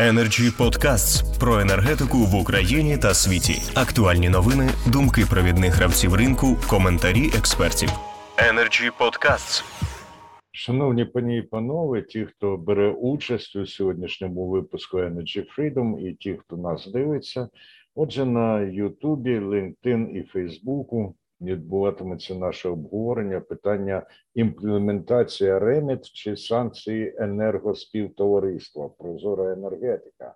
[0.00, 3.54] Energy Podcasts про енергетику в Україні та світі.
[3.74, 7.88] Актуальні новини, думки провідних гравців ринку, коментарі експертів.
[8.36, 9.64] Energy Podcasts.
[10.52, 16.38] Шановні пані і панове, ті, хто бере участь у сьогоднішньому випуску Energy Freedom і ті,
[16.40, 17.48] хто нас дивиться.
[17.94, 28.88] Отже, на Ютубі, LinkedIn і Фейсбуку відбуватиметься наше обговорення питання імплементація реміт чи санкції енергоспівтовариства,
[28.88, 30.34] прозора енергетика.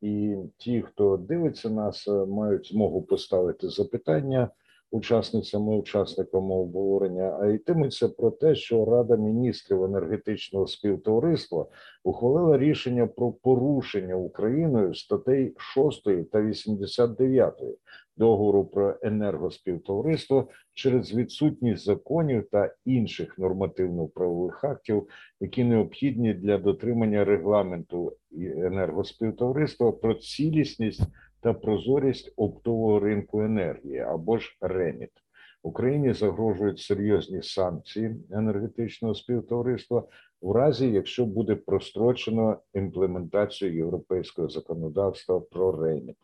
[0.00, 4.50] І ті, хто дивиться нас, мають змогу поставити запитання
[4.90, 11.66] учасницями, учасниками обговорення, а йтиметься про те, що Рада міністрів енергетичного співтовариства
[12.04, 17.62] ухвалила рішення про порушення Україною статей 6 та 89
[18.16, 25.08] договору про енергоспівтовариство через відсутність законів та інших нормативно-правових актів,
[25.40, 28.12] які необхідні для дотримання регламенту
[28.56, 31.02] енергоспівтовариства про цілісність
[31.40, 35.10] та прозорість оптового ринку енергії або ж реміт.
[35.62, 40.04] Україні загрожують серйозні санкції енергетичного співтовариства
[40.42, 46.16] в разі, якщо буде прострочено імплементацію європейського законодавства про реміт.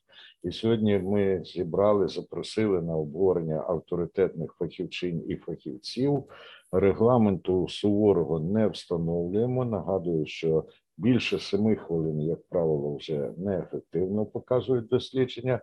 [0.42, 6.24] І сьогодні ми зібрали, запросили на обговорення авторитетних фахівчин і фахівців.
[6.72, 9.64] Регламенту суворого не встановлюємо.
[9.64, 10.64] Нагадую, що
[10.96, 15.60] більше семи хвилин, як правило, вже неефективно показують дослідження.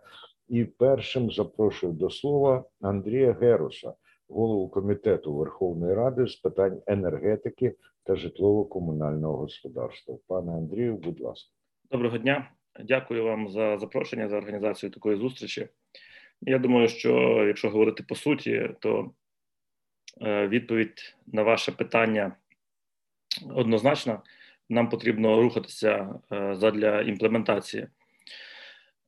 [0.48, 3.94] І першим запрошую до слова Андрія Геруса,
[4.28, 10.18] голову комітету Верховної Ради з питань енергетики та житлово-комунального господарства.
[10.26, 11.50] Пане Андрію, будь ласка,
[11.90, 12.50] доброго дня.
[12.84, 15.68] Дякую вам за запрошення за організацію такої зустрічі.
[16.40, 17.10] Я думаю, що
[17.46, 19.10] якщо говорити по суті, то
[20.22, 22.36] е, відповідь на ваше питання
[23.54, 24.22] однозначна.
[24.70, 27.86] Нам потрібно рухатися е, задля імплементації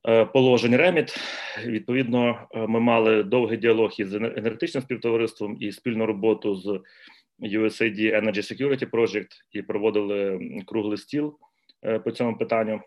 [0.09, 1.17] е, положень реміт.
[1.65, 6.67] Відповідно, ми мали довгий діалог із енергетичним співтовариством і спільну роботу з
[7.39, 11.37] USAID Energy Security Project і проводили круглий стіл
[12.03, 12.81] по цьому питанню.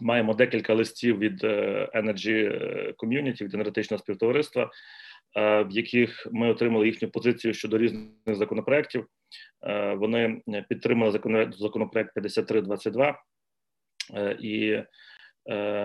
[0.00, 2.52] Маємо декілька листів від е, Energy
[2.96, 4.68] Community, від енергетичного співтовариства, е,
[5.36, 9.06] в яких ми отримали їхню позицію щодо різних законопроєктів.
[9.62, 11.20] Е, вони підтримали
[11.58, 13.22] законопроект 5322
[14.40, 14.82] і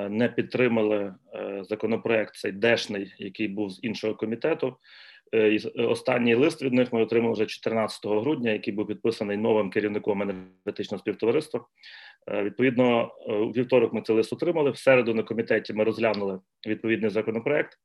[0.10, 1.16] не підтримали
[1.62, 4.78] законопроект цей дешний, який був з іншого комітету.
[5.76, 11.00] Останній лист від них ми отримали вже 14 грудня, який був підписаний новим керівником енергетичного
[11.00, 11.66] співтовариства.
[12.28, 14.72] Е, відповідно, е, у вівторок ми цей лист отримали.
[14.72, 17.78] В середу на комітеті ми розглянули відповідний законопроект.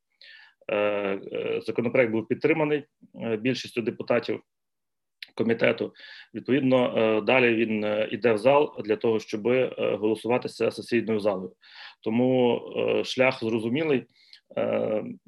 [0.72, 2.84] Е, законопроект був підтриманий
[3.38, 4.40] більшістю депутатів
[5.34, 5.92] комітету.
[6.34, 11.52] Відповідно, далі він іде в зал для того, щоб голосуватися сесійною залою.
[12.02, 12.60] Тому
[13.04, 14.06] шлях зрозумілий.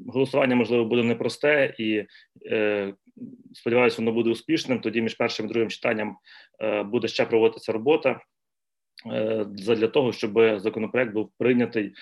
[0.06, 2.04] Голосування можливо буде непросте і
[3.52, 4.80] сподіваюся, воно буде успішним.
[4.80, 6.16] Тоді між першим і другим читанням
[6.84, 8.20] буде ще проводитися робота.
[9.06, 11.92] Е, для того, щоб законопроект був прийнятий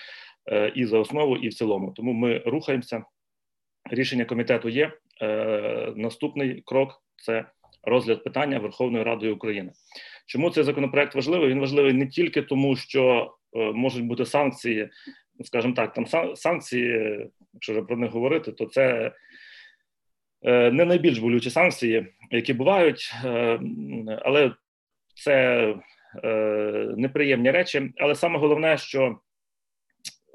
[0.51, 1.91] е, і за основу, і в цілому.
[1.91, 3.03] Тому ми рухаємося.
[3.91, 4.91] Рішення комітету є.
[5.21, 7.45] Е, наступний крок це
[7.83, 9.71] розгляд питання Верховною Радою України.
[10.25, 11.49] Чому цей законопроект важливий?
[11.49, 14.89] Він важливий не тільки тому, що можуть бути санкції,
[15.43, 17.19] скажімо так, там санкції,
[17.53, 19.11] якщо вже про них говорити, то це
[20.43, 23.13] не найбільш болючі санкції, які бувають,
[24.23, 24.51] але
[25.15, 25.73] це
[26.23, 29.19] Е, неприємні речі, але саме головне, що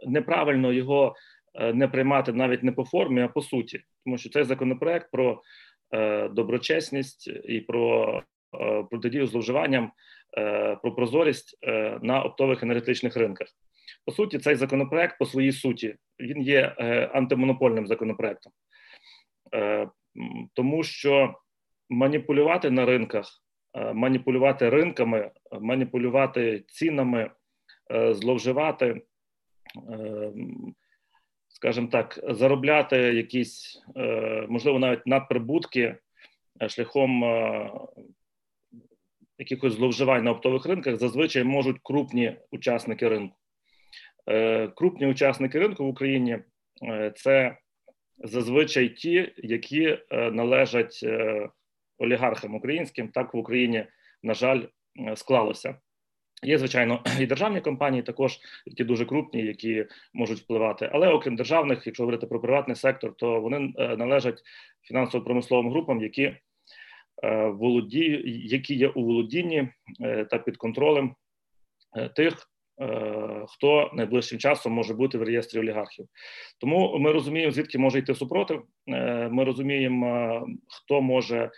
[0.06, 1.12] неправильно його е,
[1.54, 5.42] не приймати навіть не по формі, а по суті, тому що цей законопроект про
[5.94, 8.22] е, доброчесність і про
[8.90, 9.92] протидію зловживанням,
[10.82, 11.58] про прозорість
[12.02, 13.48] на оптових енергетичних ринках.
[14.06, 16.66] По суті, цей законопроект по своїй суті він є
[17.12, 18.52] антимонопольним законопроектом,
[20.54, 21.34] тому що
[21.88, 23.42] маніпулювати на ринках
[23.76, 25.30] Е, маніпулювати ринками,
[25.60, 27.30] маніпулювати цінами,
[27.92, 29.02] е, зловживати,
[29.90, 30.32] е,
[31.62, 33.82] скажімо так, заробляти якісь,
[34.48, 35.96] можливо, навіть надприбутки
[36.68, 37.24] шляхом
[39.38, 43.36] якихось зловживань на оптових ринках зазвичай можуть крупні учасники ринку.
[44.76, 46.38] Крупні учасники ринку в Україні
[47.14, 47.56] це
[48.18, 51.04] зазвичай ті, які належать
[51.98, 53.86] олігархам українським, так в Україні,
[54.22, 54.62] на жаль,
[55.08, 55.74] е, склалося.
[56.44, 60.90] Є, звичайно, і державні компанії, також які дуже крупні, які можуть впливати.
[60.92, 64.42] Але окрім державних, якщо говорити про приватний сектор, то вони е, належать
[64.82, 66.38] фінансово-промисловим групам, які е,
[67.46, 69.68] володіють, які є у володінні
[70.30, 71.14] та під контролем
[72.16, 72.48] тих
[73.48, 76.06] хто найближчим часом може бути в реєстрі олігархів.
[76.60, 78.62] Тому ми розуміємо, звідки може йти супротив.
[79.30, 81.50] Ми розуміємо, хто може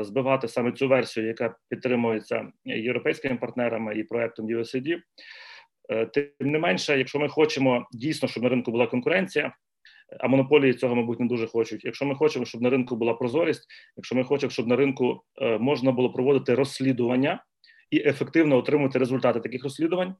[0.00, 4.98] збивати саме цю версію, яка підтримується європейськими партнерами і проектом USAID.
[6.12, 9.52] Тим не менше, якщо ми хочемо дійсно, щоб на ринку була конкуренція,
[10.20, 11.84] а монополії цього, мабуть, не дуже хочуть.
[11.84, 13.66] Якщо ми хочемо, щоб на ринку була прозорість,
[13.96, 17.44] якщо ми хочемо, щоб на ринку е, можна було проводити розслідування
[17.90, 20.14] і ефективно отримати результати таких розслідувань,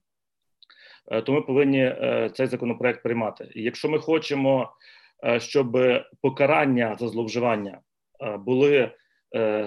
[1.13, 3.49] е, то ми повинні е, цей законопроект приймати.
[3.55, 4.73] І якщо ми хочемо,
[5.39, 5.79] щоб
[6.23, 7.81] покарання за зловживання
[8.39, 8.91] були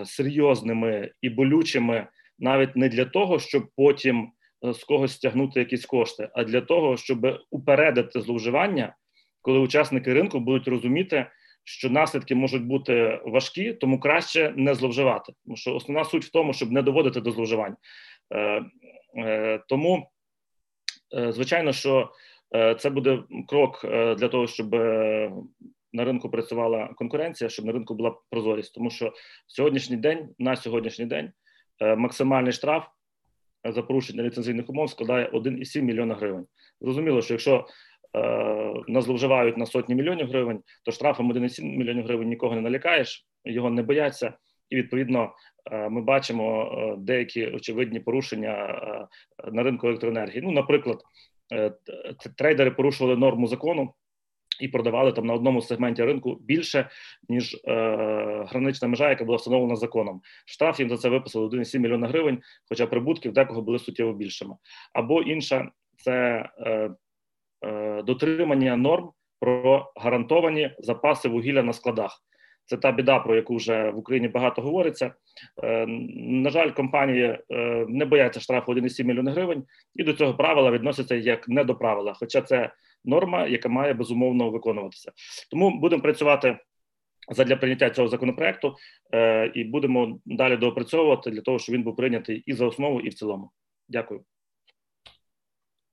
[0.06, 2.08] серйозними і болючими,
[2.40, 4.32] навіть не для того, щоб потім
[4.62, 8.94] з когось стягнути якісь кошти, а для того, щоб упередити зловживання
[9.48, 11.26] коли учасники ринку будуть розуміти,
[11.64, 15.34] що наслідки можуть бути важкі, тому краще не зловживати.
[15.46, 17.76] Тому що основна суть в тому, щоб не доводити до зловживань.
[18.34, 18.64] Е,
[19.18, 20.10] е, Тому,
[21.18, 22.12] е, звичайно, що
[22.56, 25.32] е, це буде крок е, для того, щоб е,
[25.94, 28.74] на ринку працювала конкуренція, щоб на ринку була прозорість.
[28.74, 29.14] Тому що
[29.48, 31.32] сьогоднішній день, на сьогоднішній день,
[31.98, 32.88] максимальний штраф
[33.64, 36.46] за порушення ліцензійних умов складає 1,7 мільйона гривень.
[36.82, 37.68] Зрозуміло, що якщо
[38.16, 43.26] Е, не зловживають на сотні мільйонів гривень, то штрафом 1,7 мільйонів гривень нікого не налякаєш,
[43.46, 44.34] його не бояться,
[44.70, 45.32] і відповідно
[45.72, 49.08] е, ми бачимо е, деякі очевидні порушення
[49.52, 50.42] на ринку електроенергії.
[50.42, 51.02] Ну, наприклад,
[52.38, 53.94] трейдери порушували норму закону.
[54.60, 56.90] І продавали там на одному сегменті ринку більше
[57.30, 57.72] ніж е,
[58.50, 60.22] гранична межа, яка була встановлена законом.
[60.46, 62.40] Штраф їм за це виписали 1,7 мільйона гривень,
[62.70, 64.56] хоча прибутків декого були суттєво більшими.
[64.94, 66.90] Або інша це е,
[67.66, 69.10] Е, дотримання норм
[69.40, 72.24] про гарантовані запаси вугілля на складах.
[72.66, 75.14] Це та біда, про яку вже в Україні багато говориться.
[75.64, 75.86] Е,
[76.18, 79.64] на жаль, компанії е, не бояться штрафу 1,7 мільйони гривень,
[79.96, 82.14] і до цього правила відносяться як не до правила.
[82.14, 82.72] Хоча це
[83.06, 85.12] норма, яка має безумовно виконуватися.
[85.52, 86.60] Тому будемо працювати
[87.32, 88.76] задля прийняття цього законопроекту
[89.54, 93.14] і будемо далі доопрацьовувати для того, щоб він був прийнятий і за основу, і в
[93.14, 93.52] цілому.
[93.90, 94.22] Дякую.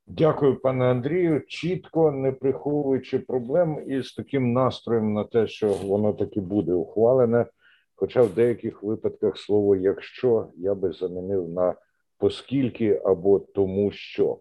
[0.06, 1.42] Дякую, пане Андрію.
[1.48, 7.46] Чітко не приховуючи проблем і з таким настроєм на те, що воно таки буде ухвалене.
[7.94, 11.74] Хоча в деяких випадках слово якщо я би замінив на
[12.18, 14.38] оскільки або тому що.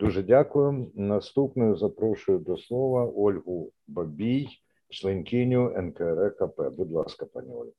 [0.00, 0.92] Дуже дякую.
[0.94, 4.48] Наступною запрошую до слова Ольгу Бабій,
[4.88, 6.60] членкиню НКРКП.
[6.76, 7.72] Будь ласка, пані Ольга.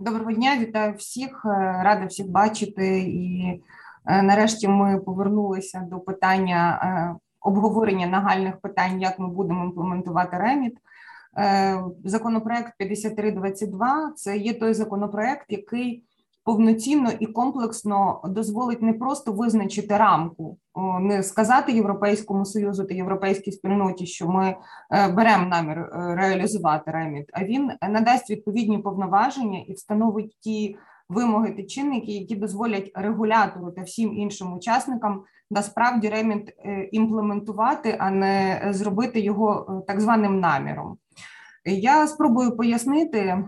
[0.00, 1.44] Доброго дня, вітаю всіх.
[1.84, 3.60] Рада всіх бачити і
[4.06, 10.78] Е, нарешті ми повернулися до питання е, обговорення нагальних питань, як ми будемо імплементувати реміт.
[11.38, 16.04] Е, законопроект 5322– це є той законопроект, який
[16.44, 20.58] повноцінно і комплексно дозволить не просто визначити рамку,
[21.00, 24.56] не сказати Європейському союзу та європейській спільноті, що ми
[24.90, 30.76] беремо намір реалізувати реміт, а він надасть відповідні повноваження і встановить ті
[31.08, 38.10] вимоги та чинники, які дозволять регулятору та всім іншим учасникам насправді ремінт е, імплементувати, а
[38.10, 40.96] не зробити його е, так званим наміром.
[41.64, 43.44] Я спробую пояснити е,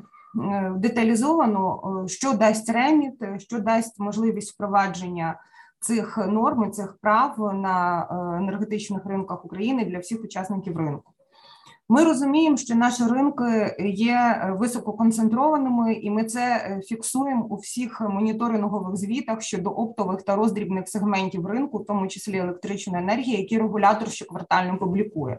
[0.76, 5.40] деталізовано, що дасть реміт, що дасть можливість впровадження
[5.81, 8.06] цих норм, цих прав на
[8.38, 11.14] енергетичних ринках України для всіх учасників ринку.
[11.88, 18.96] Ми розуміємо, що наші ринки є висококонцентрованими, і ми це е, фіксуємо у всіх моніторингових
[18.96, 24.79] звітах щодо оптових та роздрібних сегментів ринку, в тому числі електричної енергії, які регулятор щоквартально
[24.79, 25.38] публікує.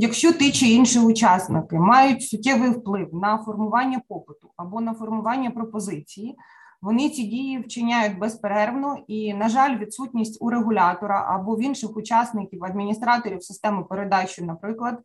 [0.00, 6.36] Якщо ті чи інші учасники мають суттєвий вплив на формування попиту або на формування пропозиції,
[6.82, 12.64] вони ці дії вчиняють безперервно, і, на жаль, відсутність у регулятора або в інших учасників
[12.64, 14.98] адміністраторів системи передачі, наприклад,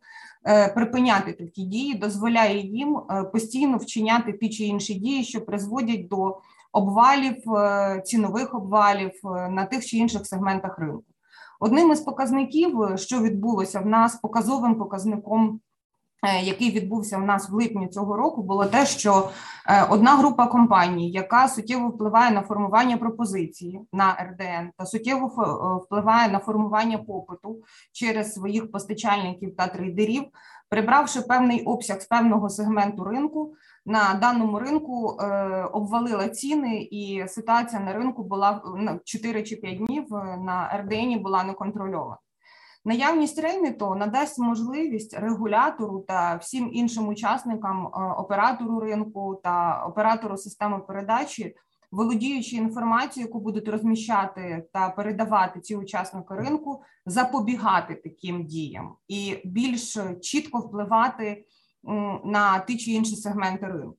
[0.46, 6.08] е, припиняти такі дії, дозволяє їм е, постійно вчиняти ті чи інші дії, що призводять
[6.08, 6.38] до
[6.72, 9.12] обвалів, е, цінових обвалів
[9.50, 11.13] на тих чи інших сегментах ринку.
[11.60, 15.60] Одним із показників, що відбулося в нас, показовим показником
[16.24, 19.30] Е, який відбувся у нас в липні цього року, було те, що
[19.68, 25.84] е, одна група компаній, яка суттєво впливає на формування пропозиції на РДН та суттєво е,
[25.84, 27.56] впливає на формування попиту
[27.92, 30.24] через своїх постачальників та трейдерів,
[30.68, 33.54] прибравши певний обсяг з певного сегменту ринку,
[33.86, 35.06] на даному ринку
[35.72, 38.62] обвалила ціни, і ситуація на ринку була
[39.04, 40.06] 4 чи 5 днів
[40.38, 42.18] на РДН була неконтрольована.
[42.86, 50.78] Наявність рейміту надасть можливість регулятору та всім іншим учасникам е, оператору ринку та оператору системи
[50.78, 51.54] передачі
[51.94, 59.96] володіючи інформацією, яку будуть розміщати та передавати ці учасники ринку, запобігати таким діям і більш
[60.22, 61.44] чітко впливати
[62.24, 63.96] на ті чи інші сегменти ринку.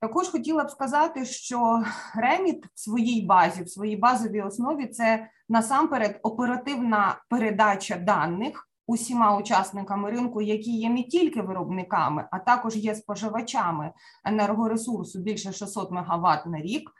[0.00, 1.82] Також хотіла б сказати, що
[2.14, 10.10] реміт в своїй базі, в своїй базовій основі, це насамперед оперативна передача даних усіма учасниками
[10.10, 13.92] ринку, які є не тільки виробниками, а також є споживачами
[14.24, 16.90] енергоресурсу більше 600 МВт на рік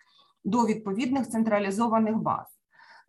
[0.45, 2.52] до відповідних централізованих баз.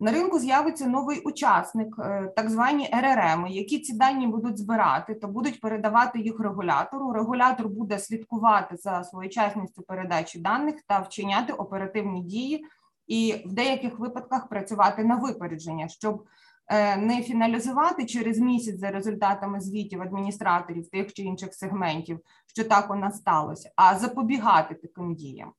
[0.00, 5.26] На ринку з'явиться новий учасник, е, так звані РРМ, які ці дані будуть збирати та
[5.26, 7.12] будуть передавати їх регулятору.
[7.12, 12.64] Регулятор буде слідкувати за своєчасністю передачі даних та вчиняти оперативні дії,
[13.06, 16.24] і в деяких випадках працювати на випередження, щоб
[16.68, 22.90] е, не фіналізувати через місяць за результатами звітів адміністраторів тих чи інших сегментів, що так
[22.90, 25.52] у нас сталося, а запобігати таким діям.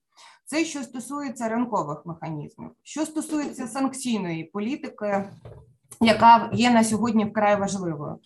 [0.45, 5.29] Це що стосується ринкових механізмів, що стосується санкційної політики,
[6.01, 8.19] яка є на сьогодні вкрай важливою.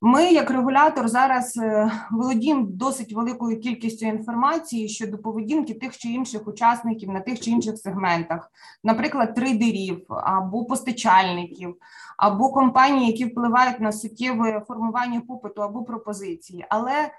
[0.00, 6.48] Ми, як регулятор, зараз е, володіємо досить великою кількістю інформації щодо поведінки тих чи інших
[6.48, 8.50] учасників на тих чи інших сегментах,
[8.84, 11.76] наприклад, трейдерів або постачальників,
[12.16, 16.66] або компаній, які впливають на суттєве формування попиту або пропозиції.
[16.68, 17.10] Але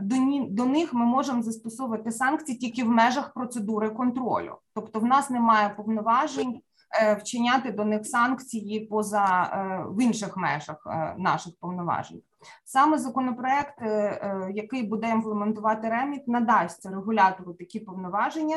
[0.00, 0.16] до
[0.50, 5.68] до них ми можемо застосовувати санкції тільки в межах процедури контролю, тобто в нас немає
[5.68, 6.60] повноважень
[7.02, 10.86] е, вчиняти до них санкції поза е, в інших межах
[11.18, 12.22] наших повноважень.
[12.64, 13.82] Саме законопроект,
[14.50, 18.56] який буде імплементувати реміт, надасть регулятору такі повноваження.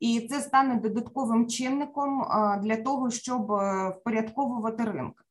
[0.00, 2.26] І це стане додатковим чинником
[2.62, 3.42] для того, щоб
[3.90, 5.24] впорядковувати ринок.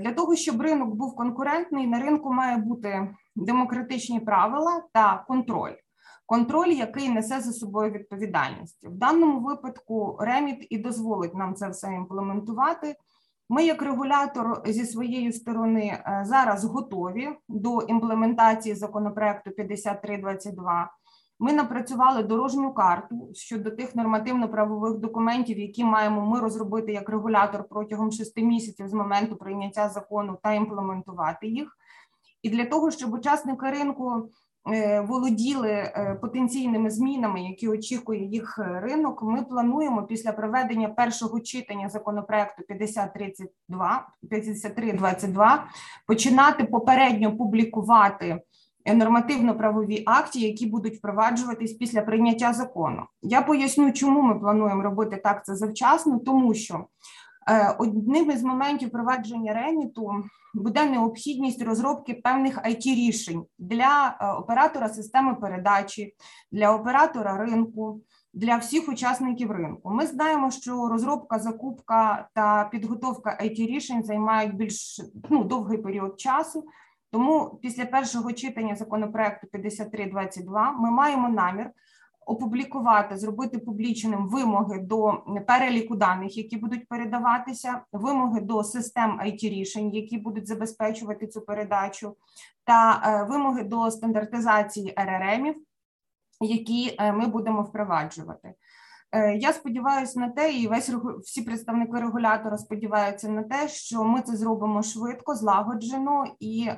[0.00, 5.74] Для того щоб ринок був конкурентний, на ринку має бути демократичні правила та контроль.
[6.26, 11.92] Контроль, який несе за собою відповідальність в даному випадку, реміт і дозволить нам це все
[11.92, 12.96] імплементувати.
[13.48, 20.90] Ми, як регулятор, зі своєї сторони е, зараз готові до імплементації законопроекту 5322.
[21.38, 28.12] Ми напрацювали дорожню карту щодо тих нормативно-правових документів, які маємо ми розробити як регулятор протягом
[28.12, 31.76] шести місяців з моменту прийняття закону та імплементувати їх.
[32.42, 34.30] І для того, щоб учасники ринку
[34.72, 41.88] е, володіли е, потенційними змінами, які очікує їх ринок, ми плануємо після проведення першого читання
[41.88, 45.66] законопроекту 5032, 5322
[46.06, 48.40] починати попередньо публікувати.
[48.94, 53.02] Нормативно-правові акти, які будуть впроваджуватись після прийняття закону.
[53.22, 56.84] Я поясню, чому ми плануємо робити так це завчасно, тому що
[57.50, 60.24] е, одним із моментів провадження реміту
[60.56, 66.14] буде необхідність розробки певних it рішень для е, оператора системи передачі,
[66.52, 68.00] для оператора ринку,
[68.34, 69.90] для всіх учасників ринку.
[69.90, 76.64] Ми знаємо, що розробка, закупка та підготовка it рішень займають більш ну, довгий період часу.
[77.10, 81.70] Тому після першого читання законопроекту 5322 ми маємо намір
[82.26, 89.94] опублікувати, зробити публічним вимоги до переліку даних, які будуть передаватися, вимоги до систем it рішень,
[89.94, 92.16] які будуть забезпечувати цю передачу,
[92.64, 95.54] та е, вимоги до стандартизації РРМів,
[96.40, 98.54] які е, ми будемо впроваджувати.
[99.12, 100.90] Е, я сподіваюся на те, і весь
[101.22, 106.70] всі представники регулятора сподіваються на те, що ми це зробимо швидко, злагоджено, і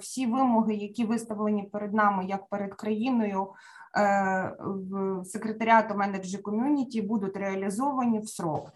[0.00, 3.48] всі вимоги, які виставлені перед нами, як перед країною,
[3.96, 8.72] в секретаріату Energy ком'юніті будуть реалізовані в срок.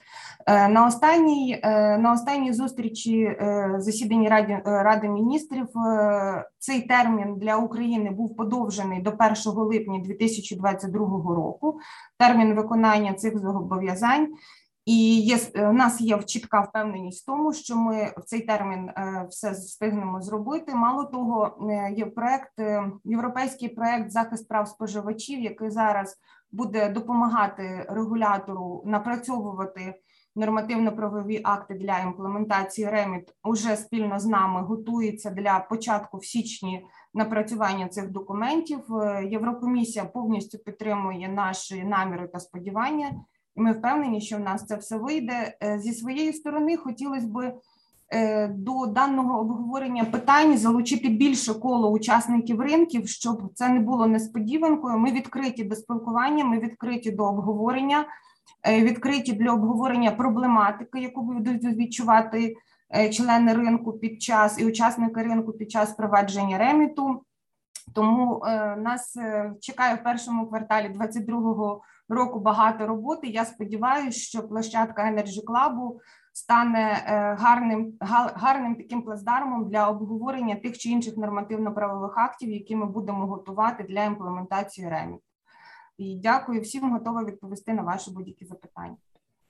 [0.46, 3.36] Е, на останній е, на останній зустрічі
[3.78, 5.66] засіданні Ради Ради міністрів
[6.58, 10.98] цей термін для України був подовжений до 1 липня 2022
[11.34, 11.80] року.
[12.18, 14.28] Термін виконання цих зобов'язань.
[14.84, 19.26] І є у нас є чітка впевненість в тому, що ми в цей термін е,
[19.30, 20.74] все встигнемо зробити.
[20.74, 26.16] Мало того, е, є проект е, європейський проект захист прав споживачів, який зараз
[26.52, 29.94] буде допомагати регулятору напрацьовувати
[30.36, 33.34] нормативно-правові акти для імплементації реміт.
[33.44, 38.80] Уже спільно з нами готується для початку в січні напрацювання цих документів.
[39.30, 43.10] Єврокомісія повністю підтримує наші наміри та сподівання
[43.60, 45.56] ми впевнені, що в нас це все вийде.
[45.62, 47.52] Е, зі своєї сторони хотілося б
[48.12, 54.98] е, до даного обговорення питань залучити більше коло учасників ринків, щоб це не було несподіванкою.
[54.98, 58.04] Ми відкриті до спілкування, ми відкриті до обговорення,
[58.68, 62.56] е, відкриті для обговорення проблематики, яку будуть відчувати
[63.12, 67.22] члени ринку під час і учасники ринку під час провадження реміту.
[67.94, 68.42] Тому
[68.76, 69.16] нас
[69.60, 73.26] чекає в першому кварталі 2022 року багато роботи.
[73.26, 75.98] Я сподіваюся, що площадка Energy Club
[76.32, 77.02] стане
[77.38, 77.92] гарним
[78.34, 84.04] гарним таким плацдармом для обговорення тих чи інших нормативно-правових актів, які ми будемо готувати для
[84.04, 85.20] імплементації реміт.
[85.98, 88.96] І дякую всім, готова відповісти на ваші будь-які запитання.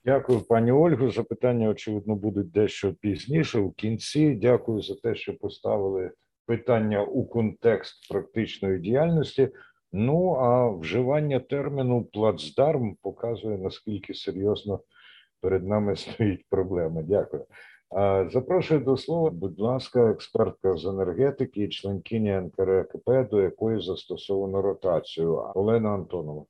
[0.04, 1.10] Дякую, пані Ольгу.
[1.10, 4.34] Запитання, очевидно, будуть дещо пізніше у кінці.
[4.34, 6.12] Дякую за те, що поставили
[6.46, 9.48] питання у контекст практичної діяльності.
[9.92, 14.80] Ну а вживання терміну плацдарм показує наскільки серйозно
[15.40, 17.02] перед нами стоїть проблема.
[17.02, 17.44] Дякую.
[18.32, 25.90] Запрошую до слова, будь ласка, експертка з енергетики, членкиня НКРКП, до якої застосовано ротацію Олена
[25.94, 26.44] Антонова.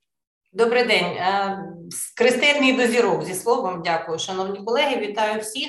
[0.52, 1.64] Добрий день, е,
[2.16, 3.82] Кристинний дозірок зі словом.
[3.84, 4.96] Дякую, шановні колеги.
[4.96, 5.68] Вітаю всіх.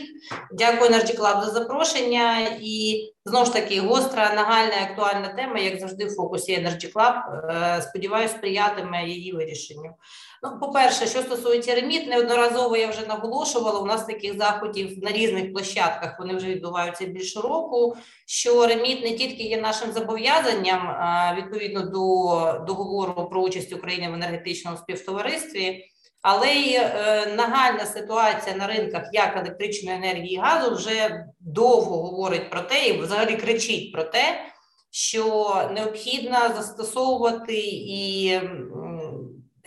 [0.52, 2.40] Дякую Energy Club за запрошення.
[2.62, 7.46] І знову ж таки гостра, нагальна актуальна тема, як завжди, в фокусі Energy Club.
[7.50, 9.96] Е, сподіваюсь, сприятиме її вирішенню.
[10.44, 13.80] Ну, по-перше, що стосується реміт, неодноразово я вже наголошувала.
[13.80, 17.98] У нас таких заходів на різних площадках вони вже відбуваються більше року.
[18.26, 20.96] Що реміт не тільки є нашим зобов'язанням
[21.38, 25.91] відповідно до договору про участь України в енергетичному співтоваристві,
[26.22, 32.50] але й е, нагальна ситуація на ринках як електричної енергії і газу вже довго говорить
[32.50, 34.46] про те, і взагалі кричить про те,
[34.92, 38.40] що необхідно застосовувати і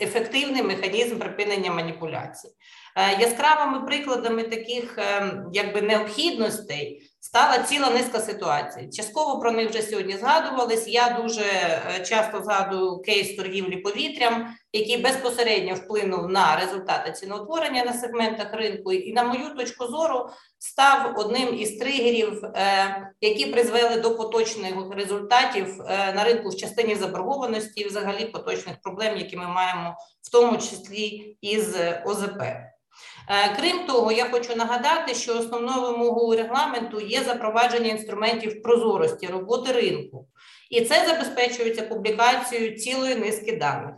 [0.00, 2.48] ефективний механізм припинення маніпуляцій.
[2.96, 8.88] Е, яскравими прикладами таких ем, якби необхідностей стала ціла низка ситуацій.
[8.92, 10.88] Частково про них вже сьогодні згадувались.
[10.88, 17.92] Я дуже е, часто згадую кейс торгівлі повітрям, який безпосередньо вплинув на результати ціноутворення на
[17.92, 20.28] сегментах ринку, і, на мою точку зору,
[20.58, 26.94] став одним із тригерів, е, які призвели до поточних результатів е, на ринку в частині
[26.94, 32.42] заборгованості і взагалі поточних проблем, які ми маємо в тому числі із ОЗП.
[33.28, 39.72] Е, крім того, я хочу нагадати, що основною вимогою регламенту є запровадження інструментів прозорості роботи
[39.72, 40.28] ринку,
[40.70, 43.94] і це забезпечується публікацією цілої низки даних.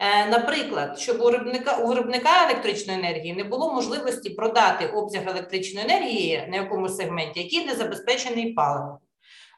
[0.00, 5.86] Е, наприклад, щоб у виробника у виробника електричної енергії не було можливості продати обсяг електричної
[5.86, 8.98] енергії на якомусь сегменті, який не забезпечений паливом.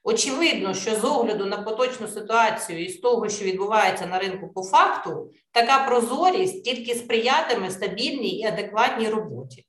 [0.07, 4.63] Очевидно, що з огляду на поточну ситуацію і з того, що відбувається на ринку по
[4.63, 9.67] факту, така прозорість тільки сприятиме стабільній і адекватній роботі.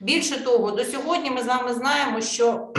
[0.00, 2.72] Більше того, до сьогодні ми з вами знаємо, що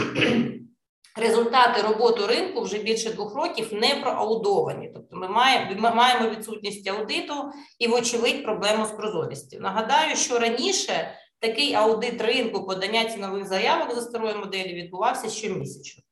[1.16, 4.90] результати роботи ринку вже більше двох років не проаудовані.
[4.94, 5.28] Тобто, ми
[5.94, 7.34] маємо відсутність аудиту
[7.78, 9.60] і, вочевидь, проблему з прозорістю.
[9.60, 16.02] Нагадаю, що раніше такий аудит ринку подання цінових заявок за старою моделі відбувався щомісячно.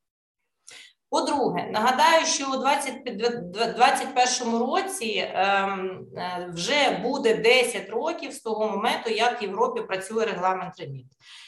[1.09, 9.09] По-друге, нагадаю, що у 2021 році ем, е, вже буде 10 років з того моменту,
[9.09, 11.05] як в Європі працює регламент реміт.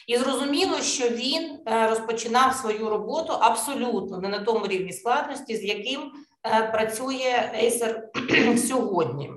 [0.08, 5.64] І зрозуміло, що він е, розпочинав свою роботу абсолютно не на тому рівні складності, з
[5.64, 6.12] яким
[6.46, 8.02] е, працює Acer
[8.68, 9.32] сьогодні.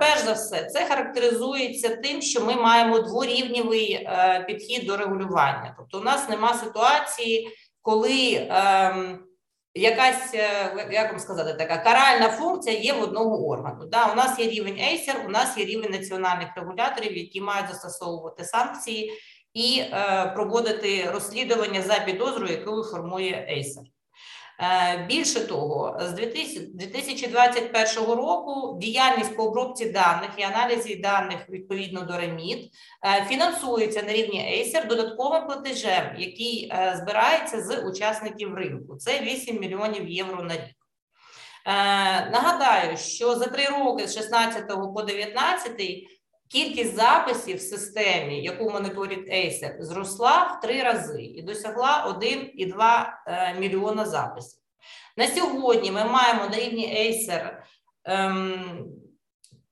[0.00, 4.08] Перш за все, це характеризується тим, що ми маємо дворівнівий
[4.46, 5.74] підхід до регулювання.
[5.78, 7.48] Тобто, у нас нема ситуації
[7.82, 9.18] коли ем,
[9.74, 13.86] якась, е, як вам сказати, така каральна функція є в одного органу.
[13.86, 18.44] Да, У нас є рівень Acer, у нас є рівень національних регуляторів, які мають застосовувати
[18.44, 19.12] санкції
[19.54, 23.91] і е, проводити розслідування за підозрою, яку формує Acer.
[24.62, 32.16] Е, більше того, з 2021 року діяльність по обробці даних і аналізі даних відповідно до
[32.16, 32.70] реміт
[33.04, 38.96] е, фінансується на рівні Acer додатковим платежем, який е, збирається з учасників ринку.
[38.96, 40.76] Це 8 мільйонів євро на рік.
[42.32, 45.72] Нагадаю, що за три роки з 16 по 19
[46.52, 54.04] Кількість записів в системі, яку моніторить Acer, зросла в три рази і досягла 1,2 мільйона
[54.04, 54.58] записів.
[55.16, 57.62] На сьогодні ми маємо на рівні Acer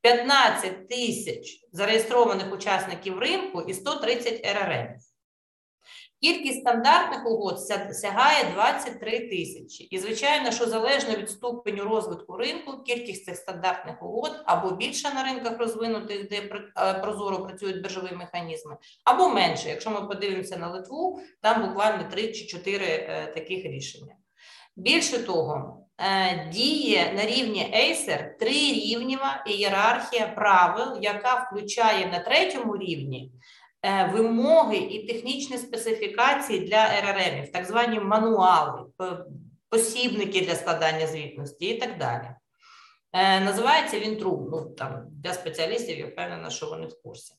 [0.01, 4.89] 15 ем, тисяч зареєстрованих учасників ринку і 130 РРМ.
[6.23, 7.61] Кількість стандартних угод
[7.93, 9.85] сягає 23 тисячі.
[9.85, 15.25] І, звичайно, що залежно від ступеню розвитку ринку, кількість цих стандартних угод або більша на
[15.25, 19.69] ринках розвинутих, де е, прозоро працюють біржові механізми, або менше.
[19.69, 24.15] Якщо ми подивимося на Литву, там буквально 3 чи 4 е, таких рішення.
[24.77, 33.33] Більше того, е, діє на рівні Acer трирівнєва ієрархія правил, яка включає на третьому рівні
[34.13, 38.85] вимоги і технічні специфікації для РРМів, так звані мануали,
[39.69, 42.31] посібники для складання звітності і так далі.
[43.13, 44.49] Е, Називається він труб.
[44.51, 47.35] Ну там для спеціалістів я впевнена, що вони в курсі.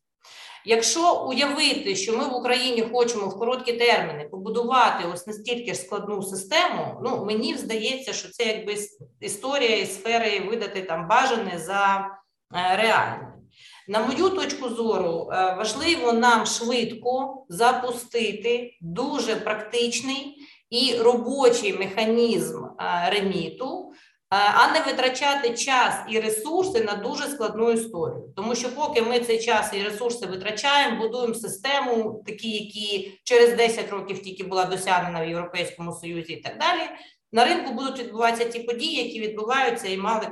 [0.66, 6.24] Якщо уявити, що ми в Україні хочемо в короткі терміни побудувати ось настільки ж складну
[6.24, 8.76] систему, ну мені здається, що це якби
[9.20, 12.10] історія із сфери видати там бажане за
[12.56, 13.31] е, реальне.
[13.88, 20.38] На мою точку зору, е, важливо нам швидко запустити дуже практичний
[20.70, 23.92] і робочий механізм е, реміту,
[24.30, 28.34] а не витрачати час і ресурси на дуже складну історію.
[28.36, 33.90] Тому що, поки ми цей час і ресурси витрачаємо, будуємо систему, такі, які через 10
[33.90, 36.82] років тільки була досягнена в Європейському Союзі, і так далі.
[37.34, 40.28] На ринку будуть відбуватися ті події, які відбуваються і мали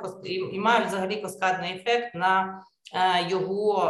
[0.52, 2.79] і мають взагалі каскадний ефект на Е,
[3.30, 3.84] його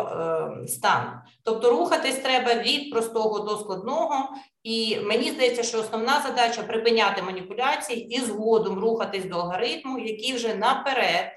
[0.64, 1.22] е, стан.
[1.44, 4.30] Тобто рухатись треба від простого до складного,
[4.64, 10.56] і мені здається, що основна задача припиняти маніпуляції і згодом рухатись до алгоритму, який вже
[10.56, 11.32] наперед.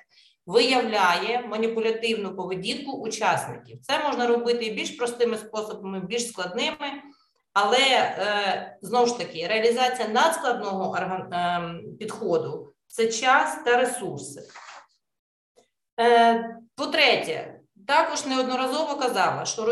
[0.47, 3.79] Виявляє маніпулятивну поведінку учасників.
[3.83, 7.03] Це можна робити і більш простими способами, більш складними,
[7.53, 11.61] але е, знову ж таки реалізація надскладного е,
[11.99, 14.43] підходу це час та ресурси.
[16.01, 17.52] Е, по-третє,
[17.93, 19.65] також неодноразово казала, що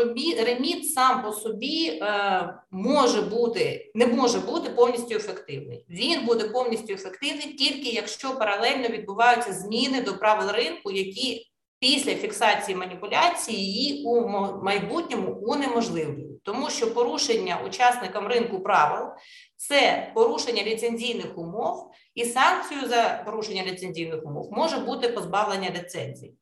[0.45, 5.85] реміт сам по собі е, може бути, не може бути повністю ефективний.
[5.89, 12.77] Він буде повністю ефективний тільки якщо паралельно відбуваються зміни до правил ринку, які після фіксації
[12.77, 14.27] маніпуляції її у
[14.63, 16.43] майбутньому унеможливлюють.
[16.43, 19.07] Тому що порушення учасникам ринку правил
[19.57, 26.35] це порушення ліцензійних умов, і санкцією за порушення ліцензійних умов може бути позбавлення ліцензії.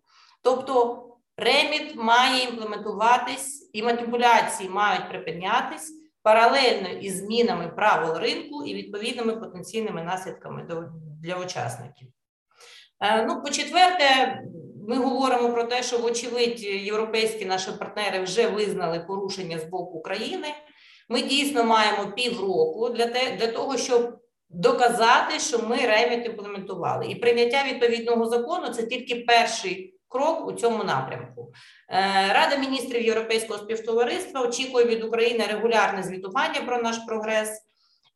[0.44, 1.06] Тобто
[1.40, 10.04] реміт має імплементуватись і маніпуляції мають припинятись паралельно із змінами правил ринку і відповідними потенційними
[10.04, 10.68] наслідками
[11.24, 12.08] для учасників.
[13.00, 14.40] Е, ну, по-четверте,
[14.88, 20.48] ми говоримо про те, що, вочевидь, європейські наші партнери вже визнали порушення з боку України.
[21.10, 24.18] Ми дійсно маємо півроку для те, для того, щоб
[24.50, 27.08] доказати, що ми реміт імплементували.
[27.08, 31.52] І прийняття відповідного закону це тільки перший крок у цьому напрямку.
[31.90, 37.66] Е, Рада міністрів Європейського співтовариства очікує від України регулярне звітування про наш прогрес.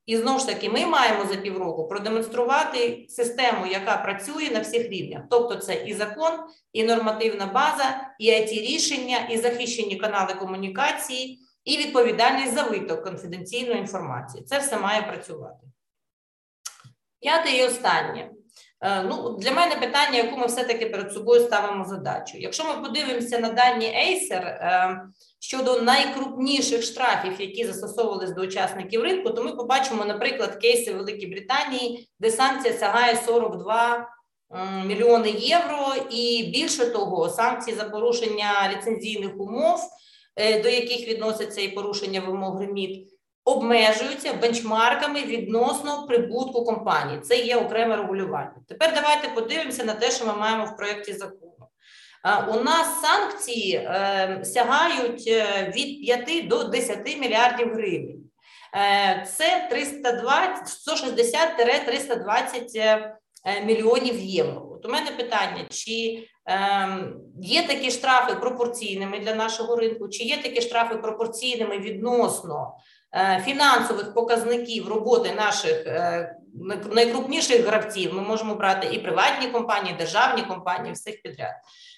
[0.06, 5.23] І знову ж таки, ми маємо за півроку продемонструвати систему, яка працює на всіх рівнях.
[5.29, 6.32] Тобто, це і закон,
[6.73, 13.79] і нормативна база, і it рішення, і захищені канали комунікації, і відповідальність за виток конфіденційної
[13.79, 14.43] інформації.
[14.43, 15.67] Це все має працювати.
[17.21, 18.29] П'яте і останнє.
[18.83, 22.37] Е, ну, Для мене питання, яку ми все-таки перед собою ставимо задачу.
[22.37, 25.01] Якщо ми подивимося на дані Acer е,
[25.39, 32.09] щодо найкрупніших штрафів, які застосовувались до учасників ринку, то ми побачимо, наприклад, кейси Великій Британії,
[32.19, 34.07] де санкція сягає 42
[34.85, 39.79] мільйони євро, і більше того, санкції за порушення ліцензійних умов,
[40.35, 43.09] е, до яких відносяться і порушення вимог реміт,
[43.45, 47.19] обмежуються бенчмарками відносно прибутку компанії.
[47.19, 48.56] Це є окреме регулювання.
[48.67, 51.43] Тепер давайте подивимося на те, що ми маємо в проєкті закону.
[52.47, 58.23] У нас санкції е, сягають е, від 5 до 10 мільярдів гривень.
[58.75, 59.69] Е, це
[60.88, 64.69] 160-320 мільйонів євро.
[64.71, 70.38] От у мене питання: чи ем, є такі штрафи пропорційними для нашого ринку, чи є
[70.38, 72.77] такі штрафи пропорційними відносно Е,
[73.45, 76.36] фінансових показників роботи наших е,
[76.91, 81.54] найкрупніших гравців ми можемо брати і приватні компанії, і державні компанії, всіх підряд.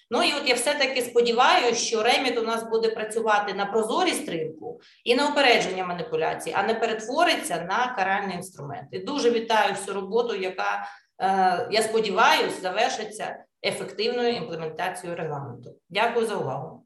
[0.10, 4.80] Ну і от я все-таки сподіваюся, що реміт у нас буде працювати на прозорість ринку
[5.04, 8.88] і на упередження маніпуляцій, а не перетвориться на каральний інструмент.
[8.92, 10.88] І дуже вітаю всю роботу, яка
[11.22, 15.76] е, я сподіваюся завершиться ефективною імплементацією регламенту.
[15.90, 16.86] Дякую за увагу.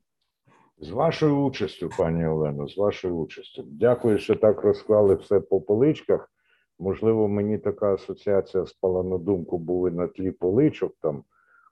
[0.82, 3.63] З вашою участю, пані Олено, з вашою участю.
[3.68, 6.32] Дякую, що так розклали все по поличках.
[6.80, 11.24] Можливо, мені така асоціація спала на думку, були на тлі поличок там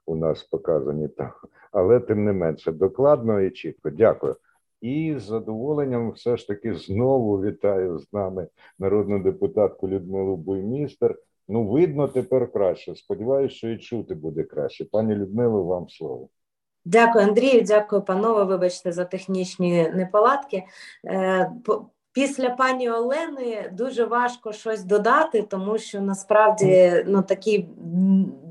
[0.06, 1.30] у нас показані там,
[1.72, 3.90] але тим не менше, докладно і чітко.
[3.90, 4.36] Дякую.
[4.80, 11.18] І з задоволенням все ж таки знову вітаю з нами народну депутатку Людмилу Буймістер.
[11.48, 12.94] Ну, видно тепер краще.
[12.94, 14.84] Сподіваюся, що і чути буде краще.
[14.84, 16.28] Пані Людмило, вам слово.
[16.84, 17.62] Дякую, Андрію.
[17.62, 18.44] Дякую, панове.
[18.44, 20.64] Вибачте за технічні неполадки.
[21.06, 21.50] Е,
[22.12, 27.68] після пані Олени дуже важко щось додати, тому що насправді ну такі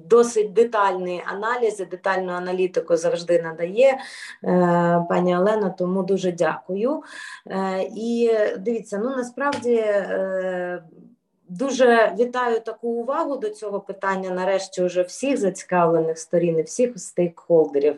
[0.05, 3.97] досить детальні аналізи, детальну аналітику завжди надає
[4.43, 5.69] е, пані Олена.
[5.69, 7.03] Тому дуже дякую.
[7.47, 9.85] Е, і дивіться, ну насправді
[11.49, 14.29] Дуже вітаю таку увагу до цього питання.
[14.29, 17.95] Нарешті вже всіх зацікавлених сторін, і всіх стейкхолдерів.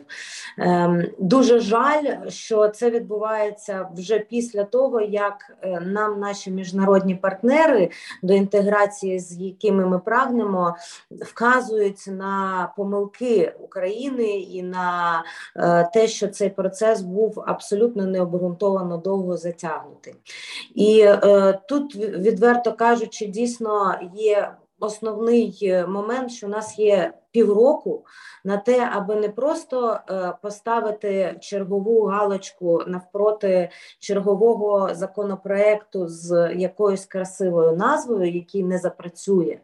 [0.58, 7.90] Ем, дуже жаль, що це відбувається вже після того, як е, нам наші міжнародні партнери
[8.22, 10.76] до інтеграції, з якими ми прагнемо,
[11.10, 15.24] вказують на помилки України і на
[15.56, 20.14] е, те, що цей процес був абсолютно необґрунтовано довго затягнутий.
[20.74, 28.04] І е, тут відверто кажучи, дійсно є основний е, момент, що у нас є півроку
[28.44, 37.76] на те, аби не просто е, поставити чергову галочку навпроти чергового законопроекту з якоюсь красивою
[37.76, 39.58] назвою, який не запрацює,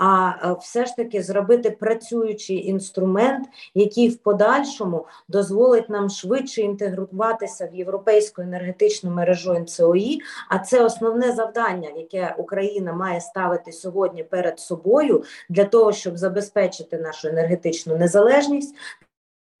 [0.00, 7.66] а е, все ж таки зробити працюючий інструмент, який в подальшому дозволить нам швидше інтегруватися
[7.72, 10.20] в європейську енергетичну мережу НЦОІ.
[10.48, 16.98] А це основне завдання, яке Україна має ставити сьогодні перед собою для того, щоб забезпечити
[16.98, 18.74] нашу енергетичну незалежність.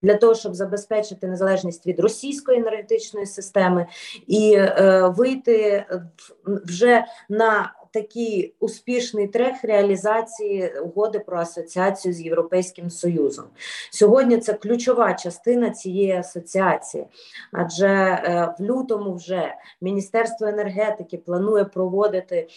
[0.02, 3.86] Для того щоб забезпечити незалежність від російської енергетичної системи
[4.26, 5.84] і е, вийти
[6.44, 13.44] вже на такий успішний трек реалізації угоди про асоціацію з Європейським Союзом.
[13.90, 17.06] Сьогодні це ключова частина цієї асоціації,
[17.52, 22.48] адже е, в лютому вже Міністерство енергетики планує проводити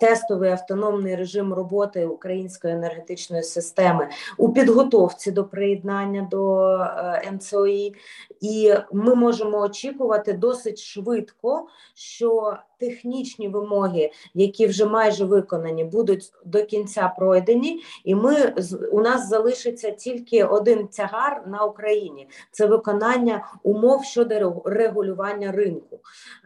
[0.00, 7.94] тестовий автономний режим роботи української енергетичної системи у підготовці до приєднання до е, НЦОІ,
[8.40, 16.64] і ми можемо очікувати досить швидко, що технічні вимоги, які вже майже виконані, будуть до
[16.64, 18.54] кінця пройдені, і ми
[18.92, 26.00] у нас залишиться тільки один тягар на Україні це виконання умов щодо регулювання ринку.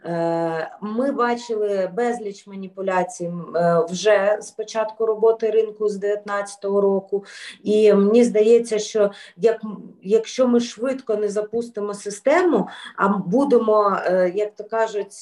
[0.05, 7.25] Е, ми бачили безліч маніпуляцій е, вже з початку роботи ринку з 2019 року,
[7.63, 9.61] і мені здається, що як
[10.01, 15.13] якщо ми швидко не запустимо систему, а будемо, е, як то кажуть,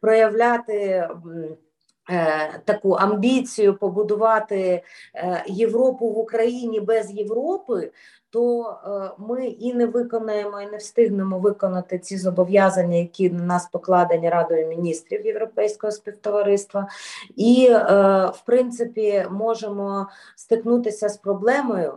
[0.00, 1.08] проявляти.
[2.12, 4.82] Е, таку амбіцію побудувати
[5.14, 7.90] е, Європу в Україні без Європи,
[8.30, 13.68] то е, ми і не виконаємо, і не встигнемо виконати ці зобов'язання, які на нас
[13.72, 16.88] покладені Радою міністрів Європейського співтовариства,
[17.36, 17.68] і
[18.34, 21.94] в принципі можемо стикнутися з проблемою.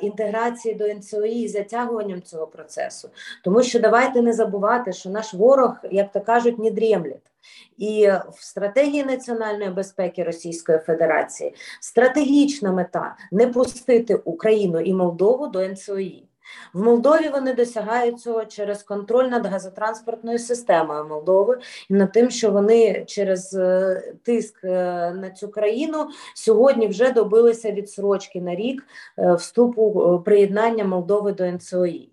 [0.00, 3.08] Інтеграції до НЦОІ і затягуванням цього процесу,
[3.44, 7.30] тому що давайте не забувати, що наш ворог, як то кажуть, не дрімлять.
[7.78, 15.68] І в стратегії національної безпеки Російської Федерації стратегічна мета не пустити Україну і Молдову до
[15.68, 16.28] НЦОІ.
[16.72, 21.58] В Молдові вони досягають цього через контроль над газотранспортною системою Молдови
[21.90, 24.68] і над тим, що вони через е, тиск е,
[25.10, 28.86] на цю країну сьогодні вже добилися відсрочки на рік
[29.18, 32.12] е, вступу приєднання Молдови до НЦОІ.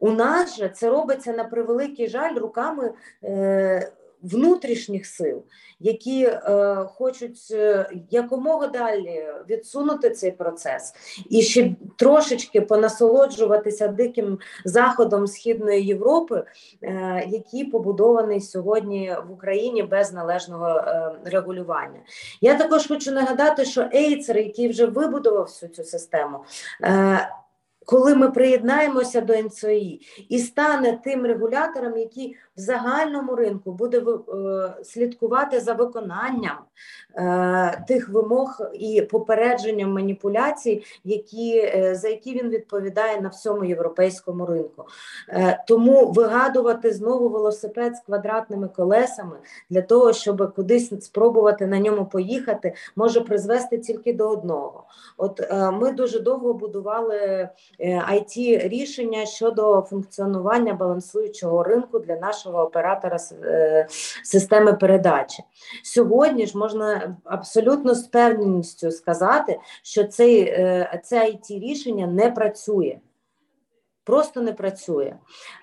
[0.00, 2.92] У нас же це робиться на превеликий жаль руками
[4.22, 5.44] внутрішніх сил,
[5.80, 10.94] які е, хочуть е, якомога далі відсунути цей процес
[11.30, 16.44] і ще трошечки понасолоджуватися диким заходом Східної Європи,
[16.82, 22.00] е, який побудований сьогодні в Україні без належного е, регулювання.
[22.40, 26.44] Я також хочу нагадати, що Ейцер, який вже вибудував всю цю систему.
[26.82, 27.28] Е,
[27.86, 34.84] коли ми приєднаємося до НЦОІ і стане тим регулятором, який в загальному ринку буде е,
[34.84, 36.58] слідкувати за виконанням
[37.14, 44.46] е, тих вимог і попередженням маніпуляцій, які, е, за які він відповідає на всьому європейському
[44.46, 44.84] ринку.
[45.66, 49.36] Тому вигадувати знову велосипед з квадратними колесами
[49.70, 54.84] для того, щоб кудись спробувати на ньому поїхати, може призвести тільки до одного.
[55.16, 55.40] От
[55.72, 57.48] ми дуже довго будували
[58.12, 63.86] it рішення щодо функціонування балансуючого ринку для нашого нашого оператора е,
[64.24, 65.42] системи передачі.
[65.84, 72.98] Сьогодні ж можна абсолютно з певністю сказати, що цей, е, це it рішення не працює
[74.06, 75.14] просто не працює.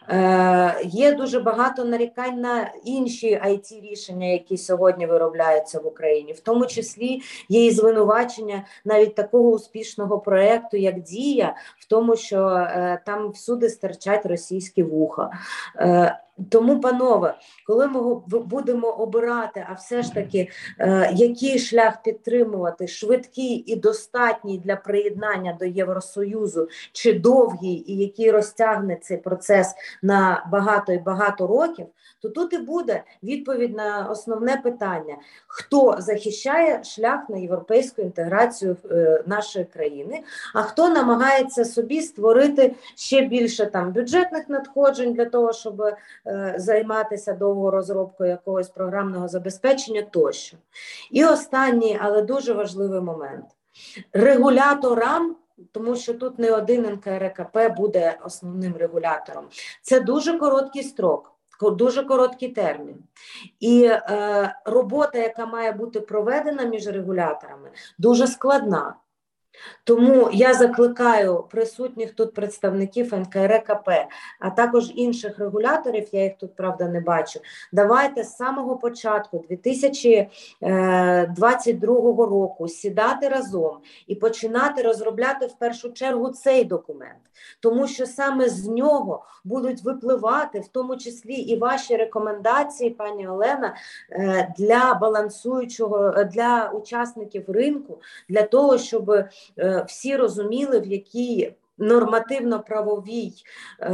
[0.09, 6.39] Е, Є дуже багато нарікань на інші it рішення, які сьогодні виробляються в Україні, в
[6.39, 13.01] тому числі є і звинувачення навіть такого успішного проєкту, як Дія, в тому, що е,
[13.05, 15.31] там всюди стирчать російські вуха.
[15.79, 16.19] Е,
[16.49, 17.35] тому, панове,
[17.67, 24.57] коли ми будемо обирати, а все ж таки, е, який шлях підтримувати, швидкий і достатній
[24.57, 31.47] для приєднання до Євросоюзу, чи довгий, і який розтягне цей процес на багато і багато
[31.47, 31.85] років,
[32.21, 35.17] то тут і буде відповідь на основне питання:
[35.47, 43.21] хто захищає шлях на європейську інтеграцію е, нашої країни, а хто намагається собі створити ще
[43.21, 45.83] більше там бюджетних надходжень для того, щоб
[46.55, 50.57] займатися довго розробкою якогось програмного забезпечення тощо.
[51.11, 53.45] І останній, але дуже важливий момент:
[54.13, 55.35] регуляторам.
[55.71, 59.45] Тому що тут не один НКРКП буде основним регулятором.
[59.81, 61.31] Це дуже короткий строк,
[61.61, 62.95] дуже короткий термін.
[63.59, 68.95] І е, робота, яка має бути проведена між регуляторами, дуже складна.
[69.83, 73.89] Тому я закликаю присутніх тут представників НКРКП,
[74.39, 77.39] а також інших регуляторів, я їх тут правда не бачу.
[77.71, 86.63] Давайте з самого початку 2022 року сідати разом і починати розробляти в першу чергу цей
[86.63, 87.19] документ,
[87.59, 93.75] тому що саме з нього будуть випливати, в тому числі і ваші рекомендації, пані Олена,
[94.11, 99.29] е, для балансуючого е, для учасників ринку, для того, щоб е,
[99.87, 103.33] всі розуміли, в якій нормативно-правовій,
[103.81, 103.91] е,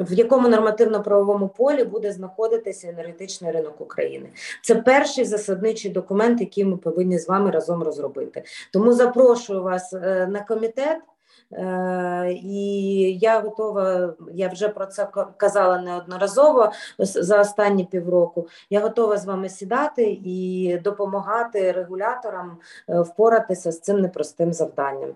[0.00, 4.28] в якому нормативно-правовому полі буде знаходитися енергетичний ринок України.
[4.62, 8.42] Це перший засадничий документ, який ми повинні з вами разом розробити.
[8.72, 10.98] Тому запрошую вас е, на комітет.
[11.52, 18.48] Е, І я готова, я вже про це ка- казала неодноразово за останні півроку.
[18.70, 22.58] Я готова з вами сідати і допомагати регуляторам
[22.88, 25.10] е, впоратися з цим непростим завданням.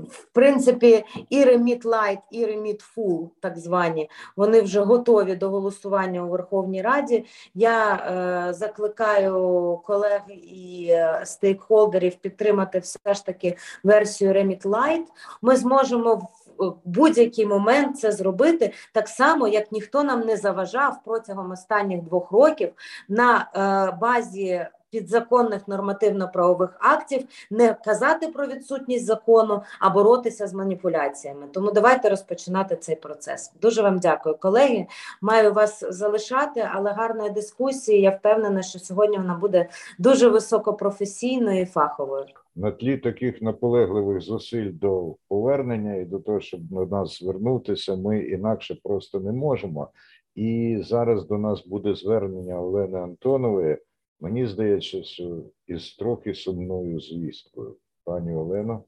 [0.00, 5.50] Е, В принципі, і Remit Light, і Remit Full, так звані, вони вже готові до
[5.50, 7.24] голосування у Верховній Раді.
[7.54, 15.04] Я е, закликаю колег і е, стейкхолдерів підтримати все ж таки версію Remit Light.
[15.42, 20.98] Ми зможемо в в будь-який момент це зробити так само, як ніхто нам не заважав
[21.04, 22.72] протягом останніх двох років
[23.08, 31.46] на е, базі підзаконних нормативно-правових актів не казати про відсутність закону, а боротися з маніпуляціями.
[31.52, 33.52] Тому давайте розпочинати цей процес.
[33.62, 34.86] Дуже вам дякую, колеги.
[35.22, 38.00] Маю вас залишати, але гарної дискусії.
[38.00, 39.68] Я впевнена, що сьогодні вона буде
[39.98, 42.26] дуже високопрофесійною і фаховою.
[42.56, 48.18] на тлі таких наполегливих зусиль до повернення і до того, щоб до нас звернутися, ми
[48.18, 49.88] інакше просто не можемо.
[50.34, 53.78] І зараз до нас буде звернення Олени Антонової.
[54.20, 57.76] Мені здається, що із трохи сумною звісткою.
[58.04, 58.84] Пані Олено.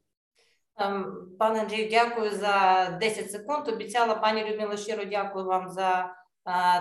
[1.38, 3.68] Пане Андрію, дякую за 10 секунд.
[3.68, 6.14] Обіцяла пані Людмила щиро дякую вам за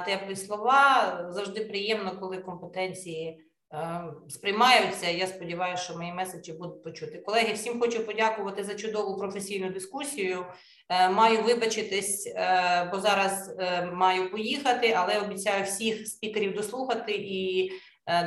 [0.05, 1.17] теплі слова.
[1.29, 5.09] Завжди приємно, коли компетенції е, сприймаються.
[5.09, 7.17] Я сподіваюся, що мої меседжі будуть почути.
[7.17, 10.45] Колеги, всім хочу подякувати за чудову професійну дискусію.
[10.89, 13.55] Е, Маю вибачитись, е, бо зараз
[13.93, 17.71] маю поїхати, але обіцяю всіх спікерів дослухати і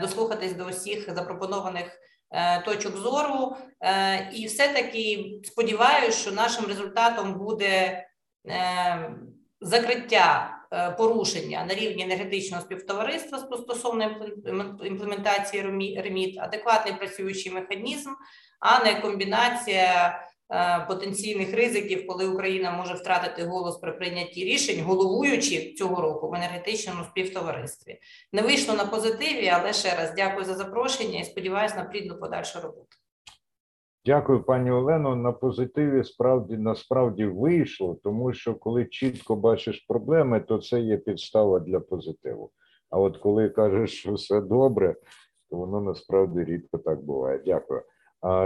[0.00, 1.86] дослухатись до усіх запропонованих
[2.30, 3.56] е, точок зору.
[3.80, 8.04] Е, І все-таки сподіваюся, що нашим результатом буде
[8.48, 9.10] е,
[9.60, 18.10] закриття е, порушення на рівні енергетичного співтовариства стосовно імплем- імплементації ремі- реміт, адекватний працюючий механізм,
[18.60, 20.29] а не комбінація е,
[20.88, 27.04] потенційних ризиків, коли Україна може втратити голос при прийнятті рішень, головуючи цього року в енергетичному
[27.04, 27.98] співтоваристві.
[28.32, 32.60] Не вийшло на позитиві, але ще раз дякую за запрошення і сподіваюся на плідну подальшу
[32.60, 32.86] роботу.
[34.04, 35.16] Дякую, пані Олено.
[35.16, 41.60] На позитиві справді насправді вийшло, тому що коли чітко бачиш проблеми, то це є підстава
[41.60, 42.50] для позитиву.
[42.90, 44.96] А от коли кажеш, що все добре,
[45.50, 47.42] то воно насправді рідко так буває.
[47.46, 47.82] Дякую.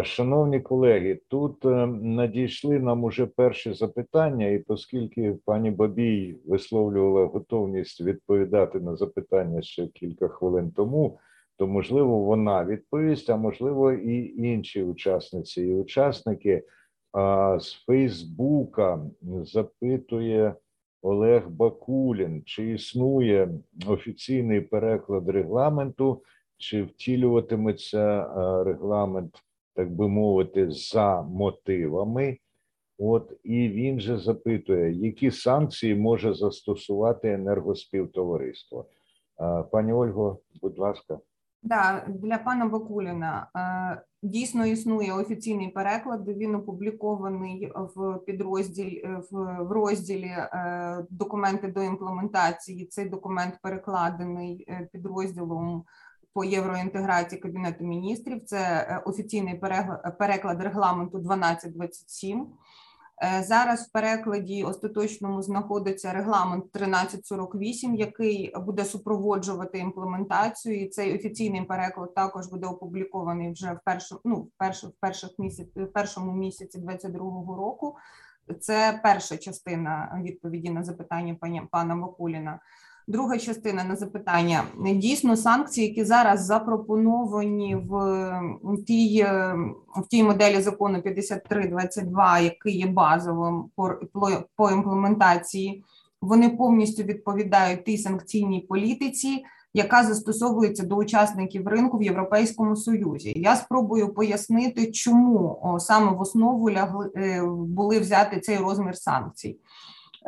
[0.02, 8.00] Шановні колеги, тут е, надійшли нам уже перші запитання, і оскільки пані Бабій висловлювала готовність
[8.00, 11.18] відповідати на запитання ще кілька хвилин тому,
[11.56, 16.62] то можливо вона відповість, а можливо і інші учасниці і учасники.
[17.58, 19.00] З Фейсбука
[19.42, 20.54] запитує
[21.02, 23.48] Олег Бакулін, чи існує
[23.86, 26.22] офіційний переклад регламенту,
[26.56, 28.26] чи втілюватиметься
[28.64, 29.42] регламент,
[29.74, 32.38] так би мовити, за мотивами.
[32.98, 38.86] От і він же запитує, які санкції може застосувати енергоспівтовариство.
[39.70, 41.18] Пані Ольго, будь ласка.
[41.62, 43.46] Да, для пана Бакуліна.
[44.22, 46.28] Дійсно існує офіційний переклад.
[46.28, 52.86] Він опублікований в підрозділі в, в розділі е, документи до імплементації.
[52.86, 55.84] Цей документ перекладений е, підрозділом
[56.34, 58.44] по євроінтеграції кабінету міністрів.
[58.44, 59.60] Це е, офіційний
[60.18, 62.46] переклад регламенту 1227.
[63.22, 70.80] Е, зараз в перекладі остаточному знаходиться регламент 1348, який буде супроводжувати імплементацію.
[70.80, 75.30] І Цей офіційний переклад також буде опублікований вже в першому ну, в перших в перших
[75.38, 77.96] місяць, в першому місяці 2022 року.
[78.60, 82.60] Це перша частина відповіді на запитання пані пана Макуліна.
[83.06, 89.26] Друга частина на запитання дійсно санкції, які зараз запропоновані в тій
[89.96, 93.64] в тій моделі закону 5322, який є базовим
[94.56, 95.84] по імплементації,
[96.22, 99.44] вони повністю відповідають тій санкційній політиці,
[99.74, 103.32] яка застосовується до учасників ринку в Європейському Союзі.
[103.36, 109.58] Я спробую пояснити, чому саме в основу лягли е, були взяти цей розмір санкцій.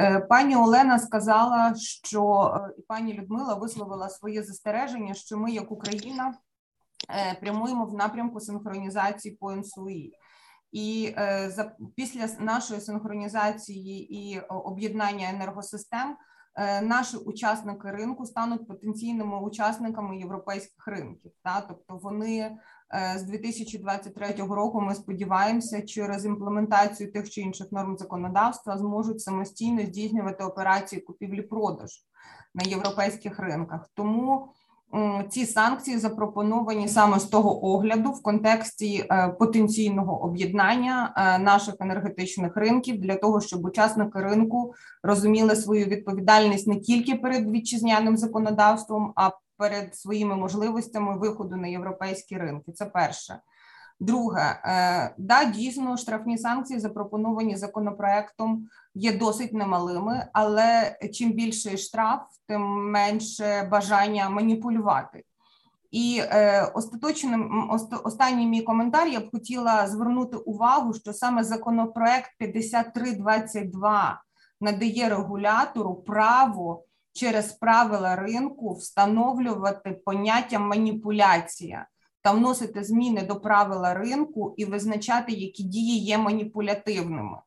[0.01, 5.73] Е, пані Олена сказала, що е, і пані Людмила висловила своє застереження, що ми, як
[5.73, 6.35] Україна,
[7.11, 10.13] е, прямуємо в напрямку синхронізації по НСУІ.
[10.73, 11.15] І
[11.47, 16.17] за після нашої синхронізації і об'єднання енергосистем
[16.83, 21.33] наші учасники ринку стануть потенційними учасниками європейських ринків.
[21.45, 22.59] Та тобто вони
[23.17, 30.45] з 2023 року ми сподіваємося, через імплементацію тих чи інших норм законодавства зможуть самостійно здійснювати
[30.45, 32.01] операції купівлі-продажу
[32.55, 33.91] на європейських ринках.
[33.95, 34.49] Тому
[35.29, 42.57] ці санкції запропоновані саме з того огляду в контексті е, потенційного об'єднання е, наших енергетичних
[42.57, 49.31] ринків для того, щоб учасники ринку розуміли свою відповідальність не тільки перед вітчизняним законодавством, а
[49.59, 52.73] перед своїми можливостями виходу на європейські ринки.
[52.73, 53.41] Це перше.
[54.01, 62.21] Друге, е, да, дійсно, штрафні санкції, запропоновані законопроектом, є досить немалими, але чим більший штраф,
[62.47, 65.25] тим менше бажання маніпулювати.
[65.91, 67.71] І е, остаточним
[68.05, 74.23] останній мій коментар я б хотіла звернути увагу, що саме законопроект 5322
[74.61, 76.85] надає регулятору право
[77.17, 81.87] через правила ринку встановлювати поняття маніпуляція
[82.23, 87.39] та вносити зміни до правила ринку і визначати, які дії є маніпулятивними.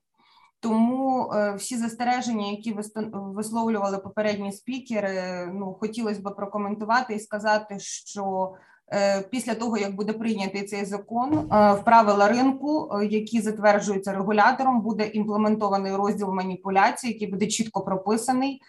[0.60, 2.76] Тому е, всі застереження, які
[3.14, 8.54] висловлювали попередні спікери, ну хотілося б прокоментувати і сказати, що
[8.94, 14.82] е, після того як буде прийнятий цей закон, е, в правила ринку, які затверджуються регулятором,
[14.82, 18.62] буде імплементований розділ маніпуляції, який буде чітко прописаний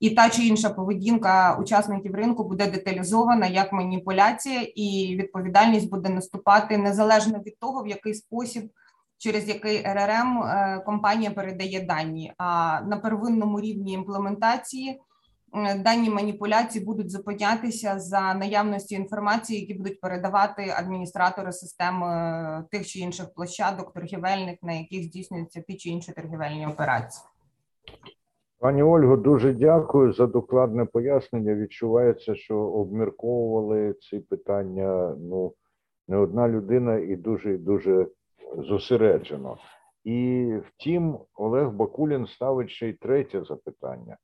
[0.00, 6.78] і та чи інша поведінка учасників ринку буде деталізована як маніпуляція, і відповідальність буде наступати
[6.78, 8.70] незалежно від того, в який спосіб.
[9.18, 15.00] Через який РРМ е, компанія передає дані, а на первинному рівні імплементації
[15.54, 22.86] е, дані маніпуляції будуть зупинятися за наявності інформації, які будуть передавати адміністратори системи е, тих
[22.86, 27.24] чи інших площадок торгівельних, на яких здійснюються ті чи інші торгівельні операції.
[28.58, 31.54] Пані Ольго, дуже дякую за докладне пояснення.
[31.54, 35.52] Відчувається, що обмірковували ці питання ну
[36.08, 38.06] не одна людина і дуже дуже
[38.58, 39.56] зосереджено.
[40.04, 44.16] І втім, Олег Бакулін ставить ще й третє запитання.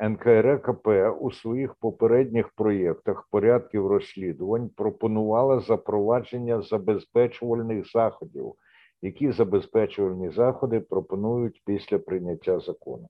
[0.00, 0.88] НКРКП
[1.20, 8.54] у своїх попередніх проєктах порядків розслідувань пропонувала запровадження забезпечувальних заходів
[9.02, 13.08] які забезпечувальні заходи пропонують після прийняття закону?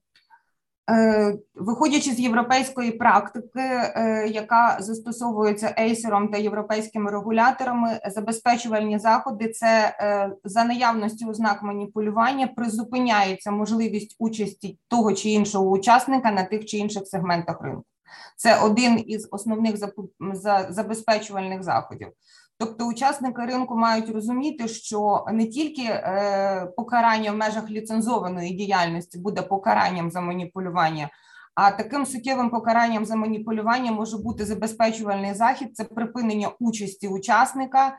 [0.89, 9.95] Е, виходячи з європейської практики, е, яка застосовується ейсером та європейськими регуляторами, забезпечувальні заходи це
[9.99, 16.77] е, за наявності ознак маніпулювання призупиняється можливість участі того чи іншого учасника на тих чи
[16.77, 17.83] інших сегментах ринку.
[18.37, 19.75] Це один із основних
[20.69, 22.07] забезпечувальних заходів.
[22.61, 29.41] Тобто учасники ринку мають розуміти, що не тільки е, покарання в межах ліцензованої діяльності буде
[29.41, 31.09] покаранням за маніпулювання,
[31.55, 37.97] а таким суттєвим покаранням за маніпулювання може бути забезпечувальний захід це припинення участі учасника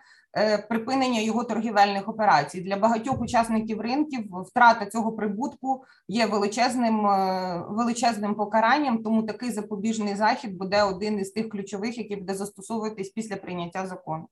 [0.69, 4.21] припинення його торгівельних операцій для багатьох учасників ринків.
[4.47, 9.03] Втрата цього прибутку є величезним е, величезним покаранням.
[9.03, 14.27] Тому такий запобіжний захід буде один із тих ключових, який буде застосовуватись після прийняття закону.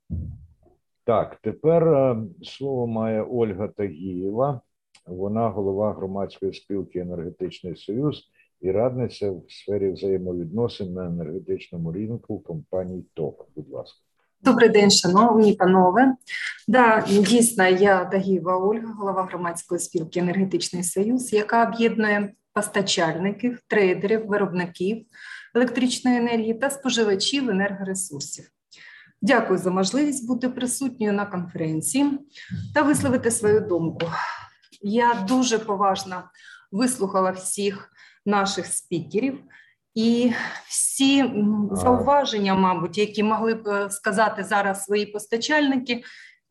[1.05, 4.61] Так, тепер е, слово має Ольга Тагієва.
[5.07, 8.31] Вона голова громадської спілки Енергетичний Союз
[8.61, 13.49] і радниця в сфері взаємовідносин на енергетичному ринку компанії ТОК.
[13.57, 14.10] Будь ласка.
[14.43, 16.15] Добрий день, шановні панове.
[16.69, 25.07] Да, дійсно, я Дагіва Ольга, голова громадської спілки Енергетичний Союз, яка об'єднує постачальників, трейдерів, виробників
[25.55, 28.45] електричної енергії та споживачів енергоресурсів.
[29.23, 32.19] Дякую за можливість бути присутньою на конференції
[32.75, 34.07] та висловити свою думку.
[34.83, 36.23] Я дуже поважно
[36.73, 37.93] вислухала всіх
[38.27, 39.41] наших спікерів.
[39.95, 40.33] І
[40.69, 41.25] всі
[41.73, 46.03] зауваження, мабуть, які могли б е, сказати зараз свої постачальники,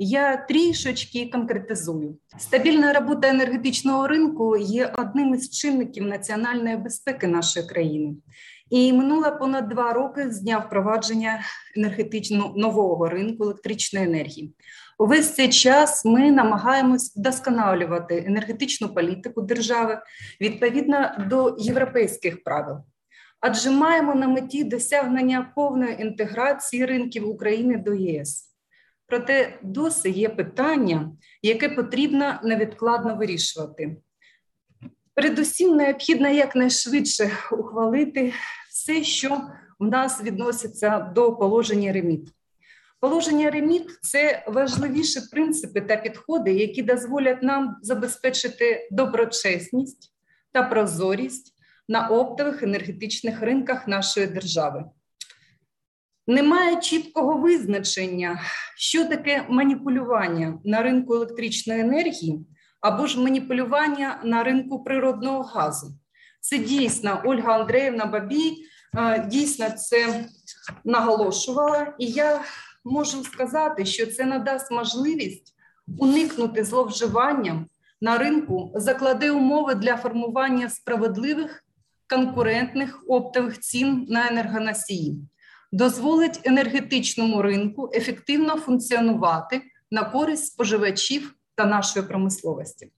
[0.01, 2.17] я трішечки конкретизую.
[2.37, 8.15] Стабільна робота енергетичного ринку є одним із чинників національної безпеки нашої країни.
[8.69, 11.41] І минуло понад два роки з дня впровадження
[11.77, 14.53] енергетично нового ринку електричної енергії.
[14.99, 19.99] Увесь цей час ми намагаємось вдосконалювати енергетичну політику держави
[20.41, 22.77] відповідно до європейських правил
[23.39, 28.45] адже маємо на меті досягнення повної інтеграції ринків України до ЄС.
[29.07, 31.11] Проте досі є питання,
[31.41, 33.97] яке потрібно невідкладно вирішувати.
[35.13, 38.33] Передусім, необхідно якнайшвидше ухвалити
[38.69, 39.41] все, що
[39.79, 42.29] в нас відноситься до положення реміт.
[42.99, 50.13] Положення реміт це важливіші принципи та підходи, які дозволять нам забезпечити доброчесність
[50.51, 51.53] та прозорість
[51.89, 54.85] на оптових енергетичних ринках нашої держави.
[56.27, 58.41] Немає чіткого визначення,
[58.77, 62.39] що таке маніпулювання на ринку електричної енергії
[62.81, 65.87] або ж маніпулювання на ринку природного газу.
[66.41, 68.57] Це дійсно Ольга Андреївна Бабій
[69.27, 70.25] дійсно це
[70.85, 72.41] наголошувала, і я
[72.83, 75.53] можу сказати, що це надасть можливість
[75.97, 77.65] уникнути зловживанням
[78.01, 81.63] на ринку, закладе умови для формування справедливих
[82.09, 85.17] конкурентних оптових цін на енергоносії,
[85.71, 92.91] дозволить енергетичному ринку ефективно функціонувати на користь споживачів та нашої промисловості.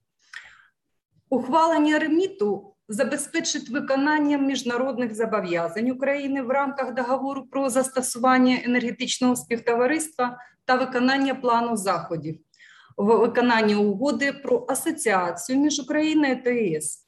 [1.28, 10.74] Ухвалення реміту забезпечить виконання міжнародних зобов'язань України в рамках договору про застосування енергетичного співтовариства та
[10.76, 12.38] виконання плану заходів
[12.96, 17.01] в виконанні угоди про асоціацію між Україною та ЄС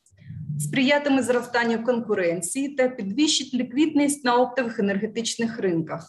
[0.61, 6.07] сприятиме зростанню конкуренції та підвищить ліквідність на оптових енергетичних ринках.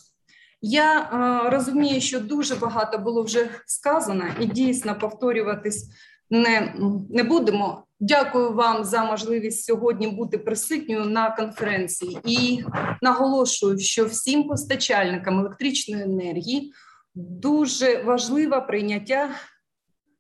[0.61, 5.89] Я е, розумію, що дуже багато було вже сказано, і дійсно повторюватись
[6.29, 6.73] не,
[7.09, 7.83] не будемо.
[7.99, 12.63] Дякую вам за можливість сьогодні бути присутньою на конференції і
[13.01, 16.73] наголошую, що всім постачальникам електричної енергії
[17.15, 19.29] дуже важливе прийняття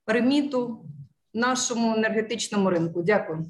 [0.07, 0.85] реміту
[1.33, 3.01] нашому енергетичному ринку.
[3.01, 3.45] Дякую.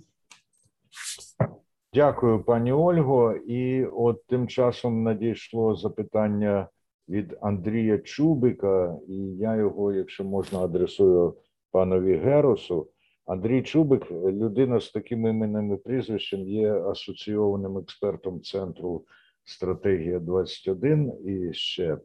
[1.96, 3.34] Дякую, пані Ольго.
[3.34, 6.68] І от тим часом надійшло запитання
[7.10, 11.36] від Андрія Чубика, і я його, якщо можна, адресую
[11.72, 12.88] панові Геросу.
[13.26, 19.06] Андрій Чубик, людина з таким іменем і прізвищем, є асоційованим експертом центру
[19.44, 21.98] стратегія 21 і ще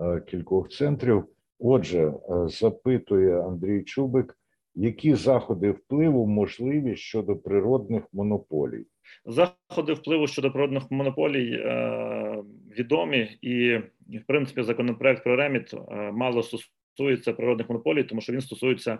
[0.00, 1.24] е, кількох центрів.
[1.58, 4.38] Отже, е, запитує Андрій Чубик,
[4.74, 8.84] які заходи впливу можливі щодо природних монополій?
[9.26, 12.42] Заходи впливу щодо природних монополій е,
[12.78, 13.78] відомі, і
[14.18, 18.98] в принципі законопроект про реміт е, мало стосується природних монополій, тому що він стосується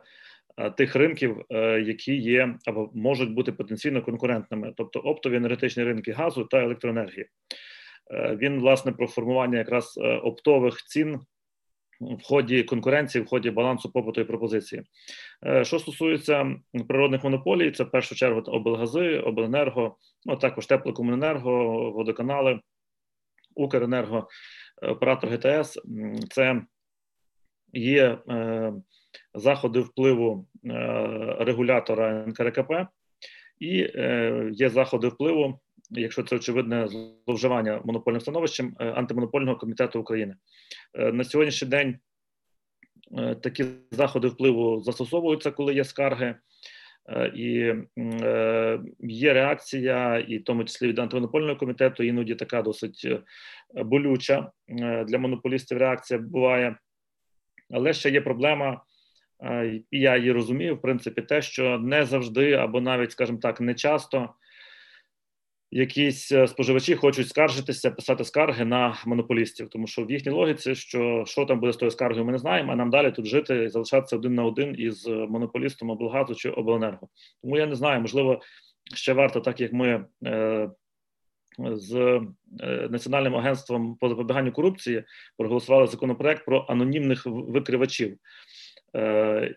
[0.58, 6.12] е, тих ринків, е, які є або можуть бути потенційно конкурентними, тобто оптові енергетичні ринки
[6.12, 7.26] газу та електроенергії.
[8.12, 11.20] Він власне про формування якраз оптових цін
[12.02, 14.82] в ході конкуренції, в ході балансу попиту і пропозиції.
[15.46, 16.56] Е, що стосується
[16.88, 22.60] природних монополій, це в першу чергу облгази, обленерго, ну також теплокомуненерго, водоканали,
[23.54, 24.28] Укренерго,
[24.82, 25.78] оператор ГТС.
[26.30, 26.62] Це
[27.72, 28.72] є е,
[29.34, 30.70] заходи впливу е,
[31.40, 32.72] регулятора НКРКП
[33.58, 35.60] і е, є заходи впливу
[36.00, 40.36] якщо це очевидне зловживання монопольним становищем е, антимонопольного комітету України
[40.94, 41.98] е, на сьогоднішній день.
[43.18, 46.34] Е, такі заходи впливу застосовуються, коли є скарги,
[47.34, 47.74] і
[49.00, 53.08] є реакція, і в тому числі від антимонопольного комітету, іноді така досить
[53.74, 54.50] болюча
[55.06, 55.78] для монополістів.
[55.78, 56.76] Реакція буває,
[57.70, 58.82] але ще є проблема,
[59.90, 60.76] і я її розумію.
[60.76, 64.34] В принципі, те, що не завжди, або навіть, скажімо так, не часто
[65.72, 71.24] якісь е, споживачі хочуть скаржитися, писати скарги на монополістів, тому що в їхній логіці, що
[71.26, 72.72] що там буде з тою скаргою, ми не знаємо.
[72.72, 77.08] А нам далі тут жити і залишатися один на один із монополістом облгазу чи обленерго.
[77.42, 78.40] Тому я не знаю, можливо,
[78.94, 80.70] ще варто, так як ми е,
[81.58, 82.20] з
[82.90, 85.04] Національним агентством по запобіганню корупції
[85.38, 88.16] проголосували законопроект про анонімних викривачів.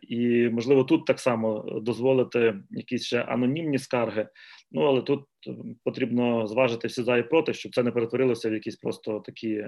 [0.02, 4.28] І можливо тут так само дозволити якісь ще анонімні скарги.
[4.72, 5.24] Ну але тут
[5.84, 9.68] потрібно зважити всі за і проти, щоб це не перетворилося в якісь просто такі,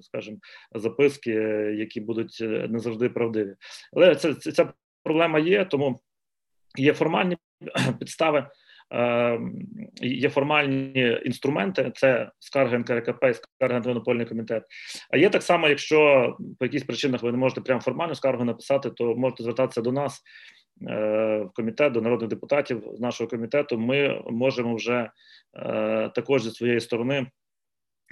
[0.00, 0.38] скажімо,
[0.74, 1.30] записки,
[1.76, 3.54] які будуть не завжди правдиві.
[3.92, 4.72] Але це ця
[5.02, 6.00] проблема є, тому
[6.78, 7.36] є формальні
[7.98, 8.46] підстави.
[10.02, 14.62] Є формальні інструменти, це скарги НКРКП, скарги антимонопольний комітет.
[15.10, 18.90] А є так само, якщо по якихось причинах ви не можете прямо формальну скаргу написати,
[18.90, 20.22] то можете звертатися до нас
[20.80, 23.78] в комітет, до народних депутатів з нашого комітету.
[23.78, 25.10] Ми можемо вже
[26.14, 27.26] також зі своєї сторони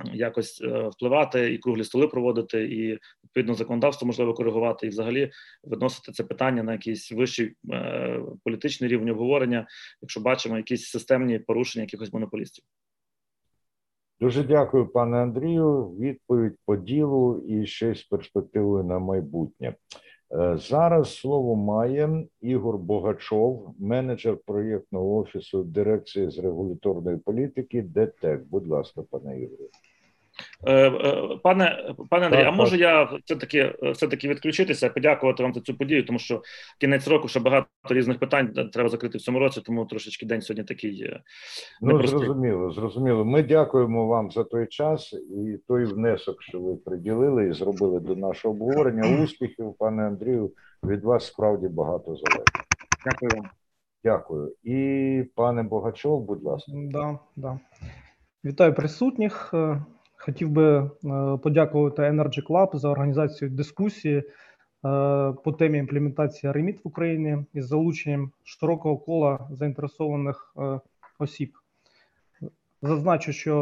[0.05, 5.31] якось е, впливати і круглі столи проводити, і відповідно законодавство можливо коригувати, і взагалі
[5.65, 9.67] виносити це питання на якийсь вищий е, політичний рівень обговорення,
[10.03, 12.65] якщо бачимо якісь системні порушення якихось монополістів.
[14.21, 15.85] Дуже дякую, пане Андрію.
[16.01, 19.75] Відповідь по ділу і ще з перспективою на майбутнє.
[20.33, 27.83] Е, зараз слово має Ігор Богачов, менеджер проєктного офісу дирекції з регуляторної політики.
[27.83, 28.43] ДТЕК.
[28.51, 29.69] Будь ласка, пане Ігорю.
[30.67, 35.55] Е, е, пане пане Андрій, а може я все таки все таки відключитися, подякувати вам
[35.55, 36.43] за цю подію, тому що
[36.81, 40.65] кінець року ще багато різних питань треба закрити в цьому році, тому трошечки день сьогодні
[40.65, 41.03] такий.
[41.03, 41.21] Е,
[41.83, 43.25] ну зрозуміло, зрозуміло.
[43.25, 48.17] Ми дякуємо вам за той час і той внесок, що ви приділили і зробили до
[48.17, 49.23] нашого обговорення.
[49.25, 50.53] Успіхів, пане Андрію,
[50.85, 52.51] від вас справді багато залежить.
[53.05, 53.51] Дякую вам.
[54.05, 54.53] Дякую.
[54.63, 56.73] І пане Богачов, будь ласка.
[56.75, 57.59] Да, да.
[58.45, 59.55] Вітаю присутніх.
[60.27, 60.89] Хотів би е,
[61.43, 64.25] подякувати Energy Club за організацію дискусії е,
[65.45, 70.81] по темі імплементації реміт в Україні із залученням широкого кола заінтересованих е,
[71.19, 71.53] осіб.
[72.83, 73.57] Зазначу, що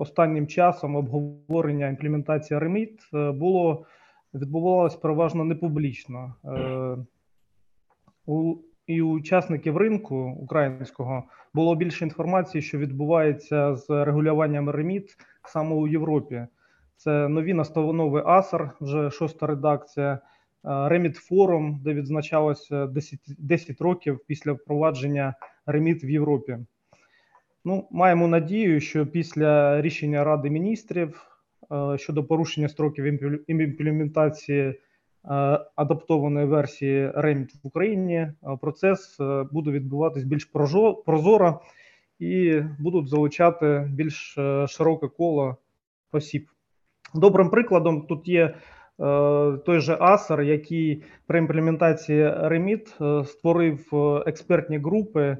[0.00, 3.86] останнім часом обговорення імплементації реміт було
[4.34, 6.34] відбувалося переважно непублічно.
[8.86, 15.16] І у учасників ринку українського було більше інформації, що відбувається з регулюванням реміт
[15.48, 16.46] саме у Європі.
[16.96, 20.18] Це нові настанови АСАР, вже шоста редакція,
[20.64, 25.34] Реміт Форум, де відзначалося 10 10 років після впровадження
[25.66, 26.58] реміт в Європі.
[27.64, 31.24] Ну, Маємо надію, що після рішення Ради міністрів
[31.96, 33.04] щодо порушення строків
[33.48, 34.80] імплементації
[35.76, 39.18] адаптованої версії Remit в Україні процес
[39.52, 40.44] буде відбуватись більш
[41.04, 41.60] прозоро
[42.18, 45.56] і будуть залучати більш е, широке коло
[46.12, 46.46] осіб.
[47.14, 48.44] Добрим прикладом тут є.
[48.44, 48.54] Е,
[49.66, 53.90] той же Асер, який при імплементації Remit е, створив
[54.26, 55.36] експертні групи,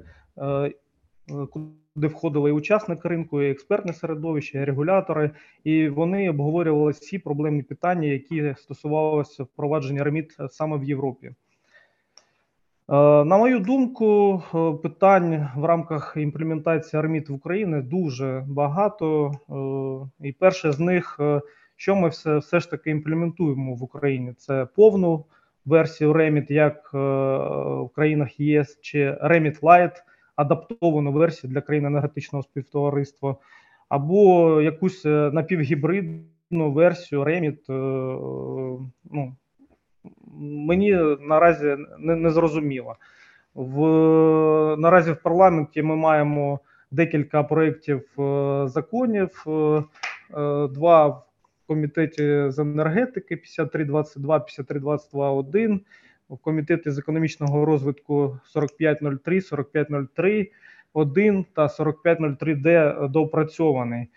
[1.51, 5.31] куди входили і учасники ринку, і експертне середовище, і регулятори,
[5.65, 11.35] і вони обговорювали всі проблемні питання, які стосувалися впровадження реміт саме в Європі.
[12.91, 19.33] Е, на мою думку, е, питань в рамках імплементації реміт в Україні дуже багато,
[20.21, 21.21] е, і перше з них,
[21.77, 25.25] що ми все все ж таки імплементуємо в Україні, це повну
[25.65, 26.91] версію Remit, як
[27.85, 29.97] в країнах ЄС, чи Remit Lite,
[30.37, 33.37] адаптовану версію для країн енергетичного співтовариства,
[33.89, 37.25] або якусь напівгібридну версію.
[37.25, 37.55] Е,
[39.11, 39.37] ну,
[40.41, 42.97] Мені наразі не, не зрозуміло.
[43.55, 43.81] В
[44.79, 46.61] наразі в парламенті ми маємо
[46.91, 49.45] декілька проєктів е, законів,
[50.71, 51.23] два в
[51.67, 55.81] комітеті з енергетики 5322, 5322-1,
[56.29, 60.51] в комітеті з економічного розвитку 4503, 4503
[60.93, 64.03] 1 та 4503D доопрацьований.
[64.03, 64.09] Е,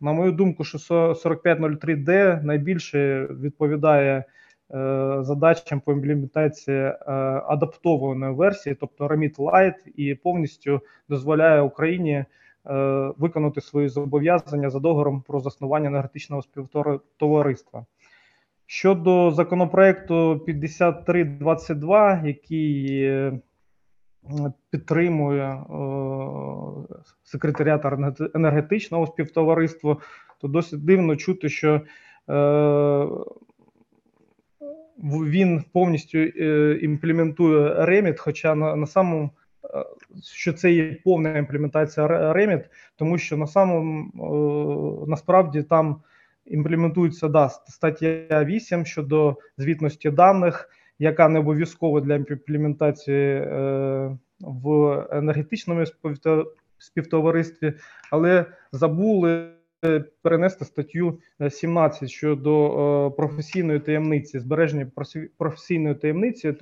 [0.00, 4.24] на мою думку, що 4503D найбільше відповідає е,
[5.20, 6.94] задачам по імплементації е,
[7.46, 12.24] адаптованої версії, тобто Remit Lite, і повністю дозволяє Україні
[13.18, 17.86] виконати свої зобов'язання за договором про заснування енергетичного співтовариства.
[18.72, 23.40] Щодо законопроекту 5322, який е,
[24.70, 25.62] підтримує е,
[27.22, 27.84] секретаріат
[28.34, 29.96] енергетичного співтовариства,
[30.40, 31.80] то досить дивно чути, що е,
[35.04, 36.18] він повністю
[36.74, 39.30] імплементує Remit, хоча на, на самому
[40.32, 42.64] що це є повна імплементація Remit,
[42.96, 46.02] тому що на самому насправді там
[46.46, 55.84] імплементується да, стаття 8 щодо звітності даних, яка не обов'язкова для імплементації е, в енергетичному
[56.78, 57.72] співтоваристві,
[58.10, 59.48] але забули
[60.22, 61.18] перенести статтю
[61.50, 64.90] 17 щодо професійної таємниці, збереження
[65.38, 66.54] професійної таємниці,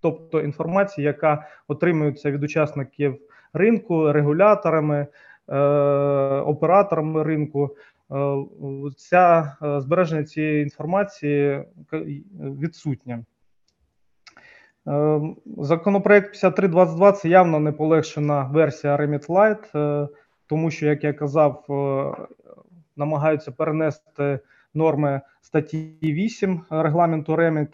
[0.00, 3.18] тобто інформації, яка отримується від учасників
[3.52, 5.06] ринку, регуляторами,
[6.46, 7.76] операторами ринку.
[8.96, 11.64] Ця збереження цієї інформації
[12.32, 13.24] відсутнє.
[15.58, 20.08] Законопроект 5322 це явно не полегшена версія Remit Lite,
[20.48, 21.64] тому що, як я казав,
[22.96, 24.38] намагаються перенести
[24.74, 27.68] норми статті 8 регламенту Remit.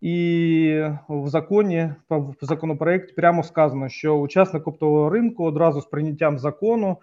[0.00, 6.96] І в законі в законопроекті прямо сказано, що учасник оптового ринку одразу з прийняттям закону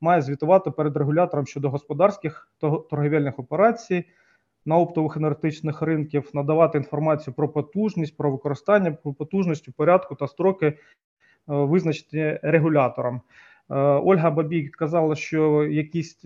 [0.00, 2.48] має звітувати перед регулятором щодо господарських
[2.90, 4.04] торговельних операцій
[4.66, 10.78] на оптових енергетичних ринків, надавати інформацію про потужність, про використання про потужності, порядку та строки,
[11.46, 13.20] визначені регулятором.
[13.68, 16.24] Ольга Бабій казала, що якісь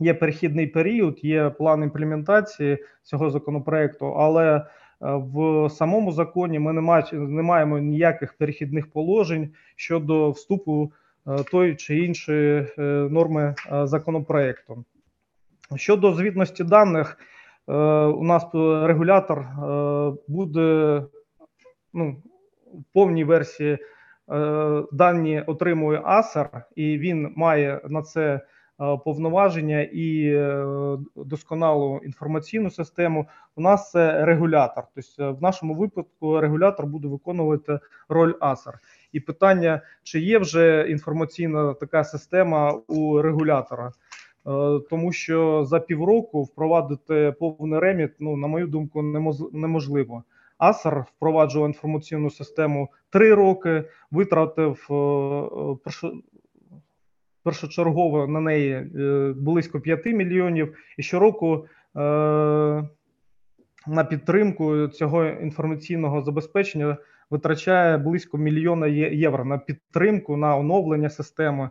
[0.00, 4.66] є перехідний період, є план імплементації цього законопроекту, але
[5.00, 6.72] в самому законі ми
[7.12, 10.92] не маємо ніяких перехідних положень щодо вступу
[11.50, 12.66] тої чи іншої
[13.10, 14.84] норми законопроекту.
[15.76, 17.18] Щодо звітності даних,
[18.16, 19.46] у нас регулятор
[20.28, 21.02] буде
[21.92, 22.16] ну,
[22.74, 23.78] в повній версії
[24.92, 28.40] дані отримує АСЕР, і він має на це
[29.04, 30.38] повноваження і
[31.16, 33.26] досконалу інформаційну систему.
[33.56, 34.84] У нас це регулятор.
[34.94, 37.78] Тобто, в нашому випадку регулятор буде виконувати
[38.08, 38.78] роль АСЕР.
[39.12, 43.92] І питання: чи є вже інформаційна така система у регулятора?
[44.90, 49.02] Тому що за півроку впровадити повний реміт, ну на мою думку,
[49.52, 50.22] неможливо.
[50.60, 54.88] АСЕР впроваджував інформаційну систему три роки, витратив
[57.42, 58.90] першочергово на неї
[59.36, 61.66] близько 5 мільйонів, і щороку
[63.86, 66.96] на підтримку цього інформаційного забезпечення
[67.30, 71.70] витрачає близько мільйона євро на підтримку, на оновлення системи.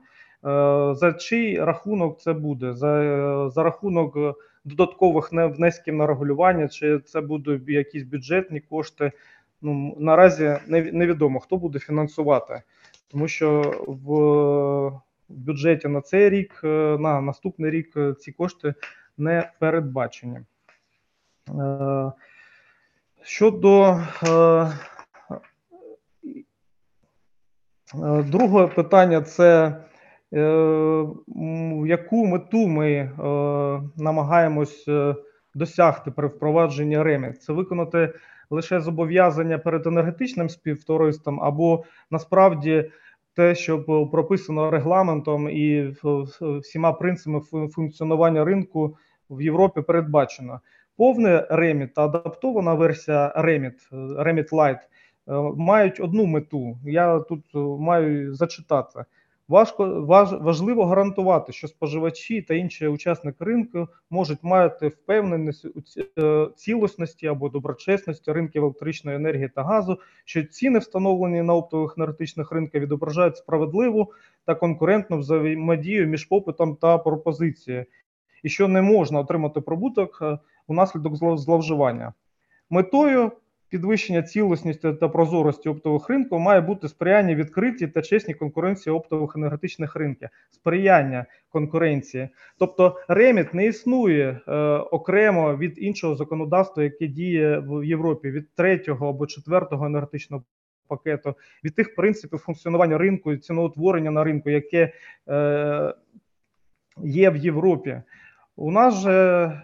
[0.91, 2.73] За чий рахунок це буде?
[2.73, 4.17] За за рахунок
[4.69, 9.11] додаткових внесків на регулювання, чи це будуть якісь бюджетні кошти?
[9.61, 12.61] Ну наразі невідомо хто буде фінансувати,
[13.07, 16.59] тому що в бюджеті на цей рік,
[16.99, 18.73] на наступний рік ці кошти
[19.17, 20.39] не передбачені.
[23.23, 23.99] Щодо
[28.25, 29.75] другого питання, це
[31.85, 33.11] яку мету ми
[33.97, 34.89] намагаємось
[35.55, 37.33] досягти при впровадженні ремі?
[37.33, 38.13] Це виконати
[38.49, 42.91] лише зобов'язання перед енергетичним співтовариством, або насправді
[43.35, 45.93] те, що прописано регламентом і
[46.59, 48.97] всіма принципами функціонування ринку
[49.29, 50.59] в Європі передбачено.
[50.97, 54.79] Повне реміт та адаптована версія Remit, Remit Lite
[55.55, 56.77] мають одну мету.
[56.85, 57.45] Я тут
[57.79, 59.05] маю зачитати.
[59.49, 65.81] Важко важ, важливо гарантувати, що споживачі та інші учасники ринку можуть мати впевненість у
[66.55, 72.81] цілісності або доброчесності ринків електричної енергії та газу, що ціни, встановлені на оптових енергетичних ринках,
[72.81, 74.13] відображають справедливу
[74.45, 77.85] та конкурентну взаємодію між попитом та пропозицією,
[78.43, 80.23] і що не можна отримати прибуток
[80.67, 82.13] унаслідок зловживання.
[82.69, 83.31] Метою
[83.69, 89.95] підвищення цілісності та прозорості оптових ринків має бути сприяння відкритій та чесній конкуренції оптових енергетичних
[89.95, 92.29] ринків, сприяння конкуренції.
[92.59, 99.09] Тобто реміт не існує е, окремо від іншого законодавства, яке діє в Європі, від третього
[99.09, 100.43] або четвертого енергетичного
[100.87, 104.93] пакету, від тих принципів функціонування ринку і ціноутворення на ринку, яке
[105.29, 105.93] е,
[107.03, 108.01] є в Європі.
[108.61, 109.61] У нас же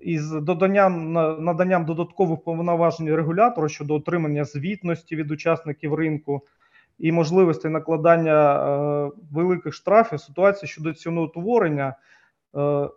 [0.00, 1.12] із доданням
[1.44, 6.42] наданням додаткових повноважень регулятора щодо отримання звітності від учасників ринку
[6.98, 11.94] і можливості накладання е, великих штрафів, ситуація щодо ціноутворення
[12.56, 12.88] е,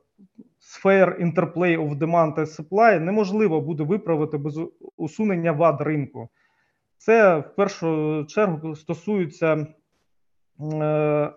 [0.60, 4.60] сфер interplay of demand and supply неможливо буде виправити без
[4.98, 6.30] усунення вад ринку.
[6.98, 10.76] Це в першу чергу стосується е,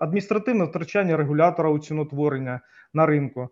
[0.00, 2.60] адміністративного втрачання регулятора у ціноутворення
[2.94, 3.50] на ринку.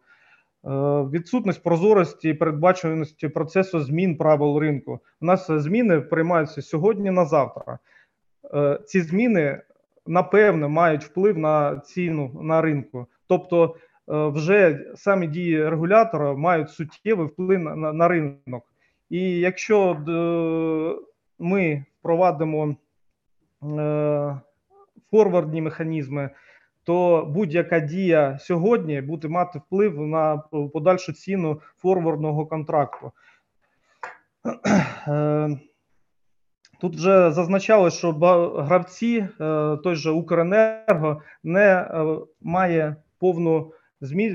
[0.67, 0.71] Е,
[1.13, 5.01] відсутність прозорості і передбачуваності процесу змін правил ринку.
[5.21, 7.79] У нас зміни приймаються сьогодні на завтра.
[8.55, 9.63] Е, ці зміни
[10.07, 13.07] напевно мають вплив на ціну на ринку.
[13.27, 18.73] Тобто, е, вже самі дії регулятора мають суттєвий вплив на, на ринок.
[19.11, 19.97] І якщо
[21.39, 22.77] ми впровадимо
[25.11, 26.31] форвардні механізми,
[26.85, 30.37] то будь-яка дія сьогодні буде мати вплив на
[30.73, 33.13] подальшу ціну форвардного контракту.
[36.81, 38.13] Тут вже зазначали, що
[38.59, 39.29] гравці,
[39.85, 41.91] той же Укренерго, не
[42.41, 43.73] має повну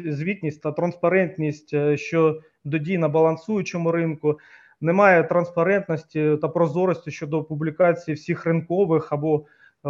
[0.06, 4.39] звітність та транспарентність що до дій на балансуючому ринку.
[4.82, 9.45] Немає транспарентності та прозорості щодо публікації всіх ринкових або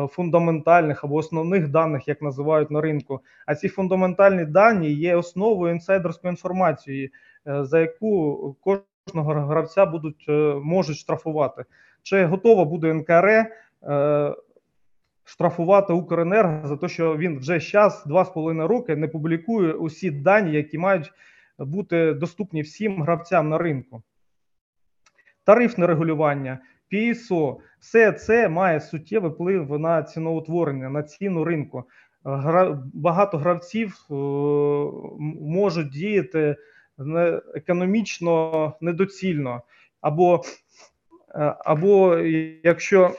[0.09, 3.19] фундаментальних або основних даних, як називають на ринку.
[3.45, 7.11] А ці фундаментальні дані є основою інсайдерської інформації,
[7.45, 10.25] за яку кожного гравця будуть
[10.63, 11.65] можуть штрафувати.
[12.03, 13.55] Чи готова буде НКРЕ
[15.23, 20.11] штрафувати Укренерго за те, що він вже зараз, два з половиною роки, не публікує усі
[20.11, 21.11] дані, які мають
[21.59, 24.01] бути доступні всім гравцям на ринку.
[25.43, 26.59] Тарифне регулювання,
[26.91, 31.83] PSO, все це має суттєвий вплив на ціноутворення, на ціну ринку.
[32.93, 33.95] Багато гравців
[35.39, 36.55] можуть діяти
[37.55, 39.61] економічно недоцільно,
[40.01, 40.41] або,
[41.65, 42.17] або
[42.63, 43.11] якщо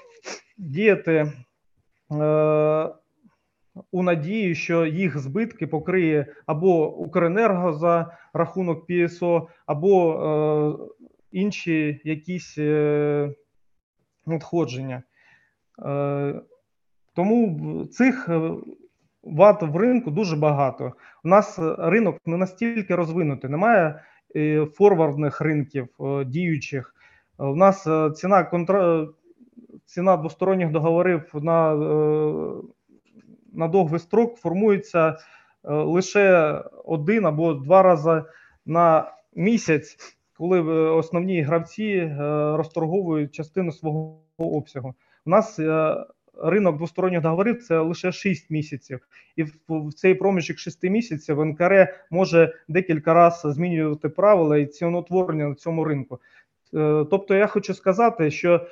[0.58, 1.32] діяти
[3.92, 11.00] у надії, що їх збитки покриє або Укренерго за рахунок ПСО, або е,
[11.32, 13.34] інші якісь е,
[14.26, 15.02] надходження.
[15.86, 16.40] Е,
[17.14, 18.28] тому цих
[19.22, 20.92] ват в ринку дуже багато.
[21.24, 24.02] У нас ринок не настільки розвинутий, немає
[24.74, 25.88] форвардних ринків
[26.26, 26.94] діючих.
[27.38, 29.06] У нас ціна контра
[29.90, 32.62] ціна двосторонніх договорів на е,
[33.52, 35.16] на довгий строк формується е,
[35.72, 36.54] лише
[36.84, 38.24] один або два рази
[38.66, 39.96] на місяць,
[40.40, 40.60] коли
[40.90, 42.12] основні гравці
[42.56, 44.94] розторговують частину свого обсягу.
[45.26, 45.60] У нас
[46.42, 49.00] ринок двосторонніх договорів це лише 6 місяців,
[49.36, 55.54] і в цей проміжок 6 місяців НКР може декілька разів змінювати правила і ціноутворення на
[55.54, 56.20] цьому ринку.
[56.74, 58.66] Е, тобто, я хочу сказати, що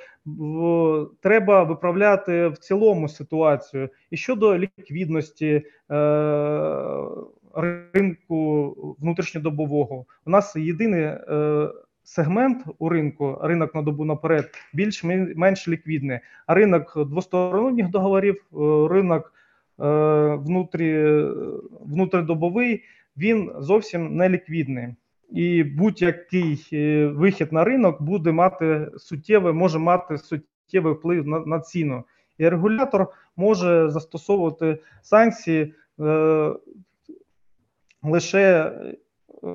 [1.19, 5.63] треба виправляти в цілому ситуацію і щодо ліквідності е,
[7.55, 10.05] ринку внутрішньодобового.
[10.25, 11.69] У нас єдиний е,
[12.03, 16.19] сегмент у ринку, ринок на добу наперед, більш-менш ліквідний.
[16.47, 18.43] А ринок двосторонніх договорів,
[18.89, 19.33] ринок
[20.37, 21.23] внутрі,
[21.81, 22.83] внутрідобовий,
[23.17, 24.95] він зовсім не ліквідний
[25.31, 31.59] і будь-який е, вихід на ринок буде мати суттєвий, може мати суттєвий вплив на, на
[31.59, 32.03] ціну.
[32.37, 36.53] І регулятор може застосовувати санкції е,
[38.03, 38.71] лише
[39.43, 39.49] е,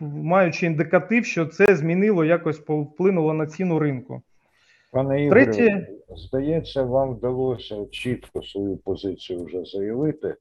[0.00, 4.22] маючи індикатив, що це змінило якось вплинуло на ціну ринку.
[4.92, 5.88] Пане Ігорю, Третє...
[6.16, 10.34] здається, вам вдалося чітко свою позицію вже заявити.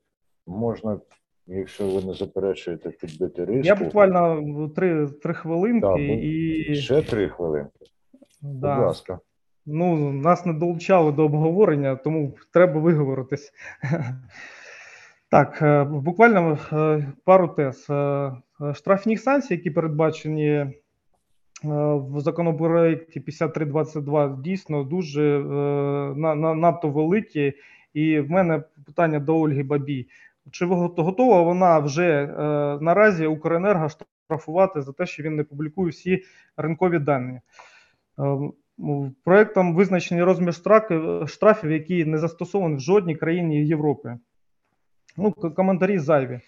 [0.47, 0.99] Можна
[1.47, 3.67] Якщо ви не заперечуєте підбити риску.
[3.67, 6.75] Я буквально три три хвилинки да, і.
[6.75, 7.85] Ще три хвилинки.
[8.41, 8.75] Да.
[8.75, 9.19] Будь ласка.
[9.65, 13.53] Ну, нас не долучали до обговорення, тому треба виговоритись.
[15.29, 17.87] Так, е, буквально е, пару тез.
[17.89, 18.31] Е,
[18.73, 20.67] штрафні санкції, які передбачені
[21.63, 25.39] в законопроекті 5322, дійсно дуже
[26.35, 27.53] надто великі.
[27.93, 30.07] І в мене питання до Ольги Бабій.
[30.51, 32.27] Чи готова вона вже
[32.81, 36.23] наразі Укренерго штрафувати за те, що він не публікує всі
[36.57, 37.39] ринкові дані?
[39.23, 40.53] Проектом визначений розмір
[41.27, 44.17] штрафів, які не застосовані в жодній країні Європи.
[45.19, 46.39] Ну, коментарі зайві.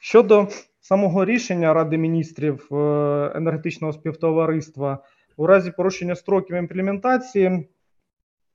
[0.00, 0.48] Щодо
[0.80, 2.76] самого рішення Ради міністрів е,
[3.34, 4.98] енергетичного співтовариства,
[5.36, 7.68] у разі порушення строків імплементації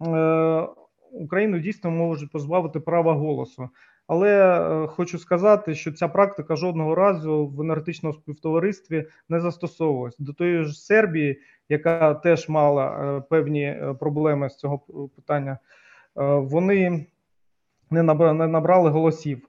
[0.07, 0.68] е,
[1.11, 3.70] Україну дійсно можуть позбавити права голосу.
[4.07, 10.34] Але е, хочу сказати, що ця практика жодного разу в енергетичному співтоваристві не застосовувалась до
[10.34, 14.80] тої ж Сербії, яка теж мала певні проблеми з цього
[15.15, 15.57] питання.
[16.15, 17.05] Вони
[17.89, 18.03] не
[18.47, 19.47] набрали голосів.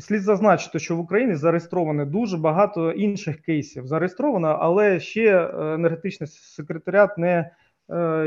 [0.00, 3.86] Слід зазначити, що в Україні зареєстровано дуже багато інших кейсів.
[3.86, 7.50] Зареєстровано, але ще енергетичний секретаріат не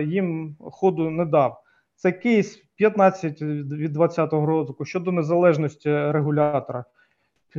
[0.05, 1.61] їм ходу не дав.
[1.95, 6.85] Це кейс 15 від 2020 року щодо незалежності регулятора,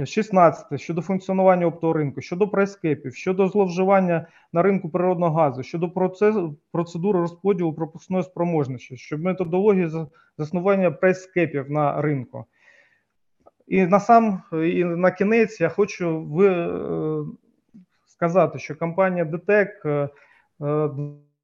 [0.05, 6.57] 16 щодо функціонування оптового ринку, щодо прайскепів, щодо зловживання на ринку природного газу, щодо процесу,
[6.73, 9.91] процедури розподілу пропускної спроможності, щоб методології
[10.39, 12.45] заснування прайскепів на ринку.
[13.67, 17.25] І на сам і на кінець я хочу ви, е,
[18.07, 19.87] сказати, що компанія ДТЕК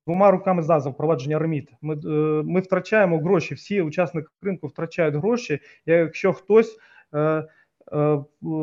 [0.06, 1.68] двома руками за впровадження реміт.
[1.82, 1.96] Ми
[2.42, 3.54] ми втрачаємо гроші.
[3.54, 5.60] Всі учасники ринку втрачають гроші.
[5.86, 6.78] Якщо хтось
[7.14, 7.44] е, е,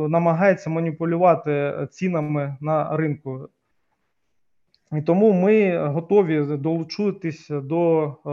[0.10, 3.50] намагається маніпулювати цінами на ринку.
[4.92, 8.30] І тому ми готові долучитись до е,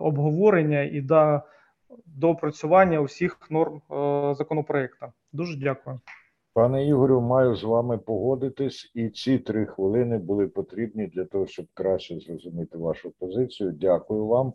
[0.00, 1.40] обговорення і до
[2.06, 5.06] до опрацювання усіх норм е, законопроекту.
[5.32, 6.00] Дуже дякую.
[6.54, 11.66] Пане Ігорю, маю з вами погодитись, і ці три хвилини були потрібні для того, щоб
[11.74, 13.72] краще зрозуміти вашу позицію.
[13.72, 14.52] Дякую вам.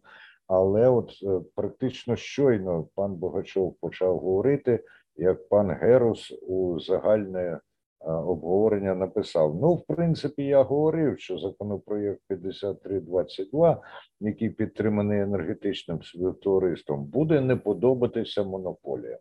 [0.47, 4.84] Але, от е, практично щойно пан Богачов почав говорити,
[5.15, 7.59] як пан Герус у загальне
[8.06, 9.56] обговорення написав.
[9.56, 13.82] Ну, в принципі, я говорив, що законопроєкт 5322,
[14.20, 19.20] який підтриманий енергетичним співтовариством, буде не подобатися монополіям.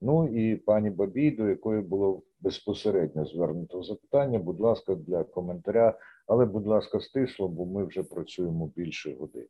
[0.00, 6.46] Ну і пані Бабій, до якої було безпосередньо звернуто запитання, будь ласка, для коментаря, але,
[6.46, 9.46] будь ласка, стисло, бо ми вже працюємо більше годин.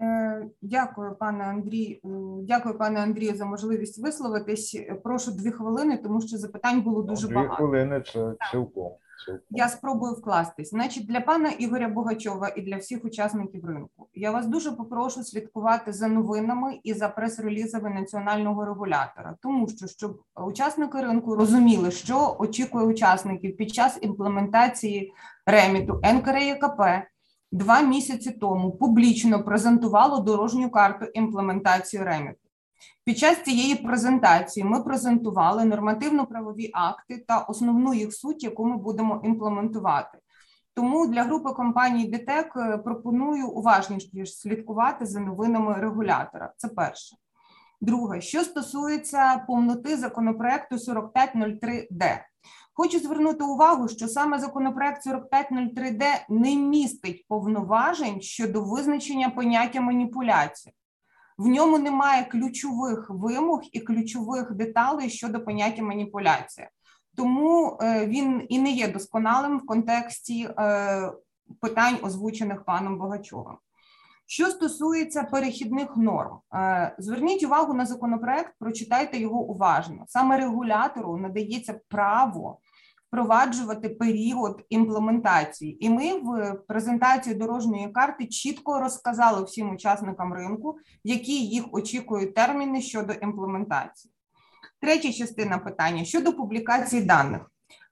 [0.00, 2.00] Е, дякую, пане Андрій.
[2.42, 4.80] Дякую, пане Андрію, за можливість висловитись.
[5.04, 7.54] Прошу дві хвилини, тому що запитань було ну, дуже дві багато.
[7.54, 8.92] Дві хвилини це цілком.
[9.50, 10.70] Я спробую вкластись.
[10.70, 14.08] Значить, для пана Ігоря Богачова і для всіх учасників ринку.
[14.14, 20.20] Я вас дуже попрошу слідкувати за новинами і за прес-релізами національного регулятора, тому що щоб
[20.46, 25.12] учасники ринку розуміли, що очікує учасників під час імплементації
[25.46, 26.80] реміту НКРЄКП
[27.52, 32.38] два місяці тому публічно презентувало дорожню карту імплементації реміту.
[33.04, 39.20] Під час цієї презентації ми презентували нормативно-правові акти та основну їх суть, яку ми будемо
[39.24, 40.18] імплементувати.
[40.74, 46.52] Тому для групи компаній ДТЕК пропоную уважніше слідкувати за новинами регулятора.
[46.56, 47.16] Це перше.
[47.80, 52.20] Друге, що стосується повноти законопроекту 4503Д,
[52.78, 60.74] Хочу звернути увагу, що саме законопроект 4503Д не містить повноважень щодо визначення поняття маніпуляції.
[61.38, 66.70] В ньому немає ключових вимог і ключових деталей щодо поняття маніпуляція.
[67.16, 71.12] Тому е, він і не є досконалим в контексті е,
[71.60, 73.56] питань, озвучених паном Богачовим.
[74.26, 80.04] Що стосується перехідних норм, е, зверніть увагу на законопроект, прочитайте його уважно.
[80.08, 82.58] Саме регулятору надається право
[83.16, 85.86] впроваджувати період імплементації.
[85.86, 92.80] І ми в презентації дорожньої карти чітко розказали всім учасникам ринку, які їх очікують терміни
[92.80, 94.12] щодо імплементації.
[94.80, 97.40] Третя частина питання щодо публікації даних.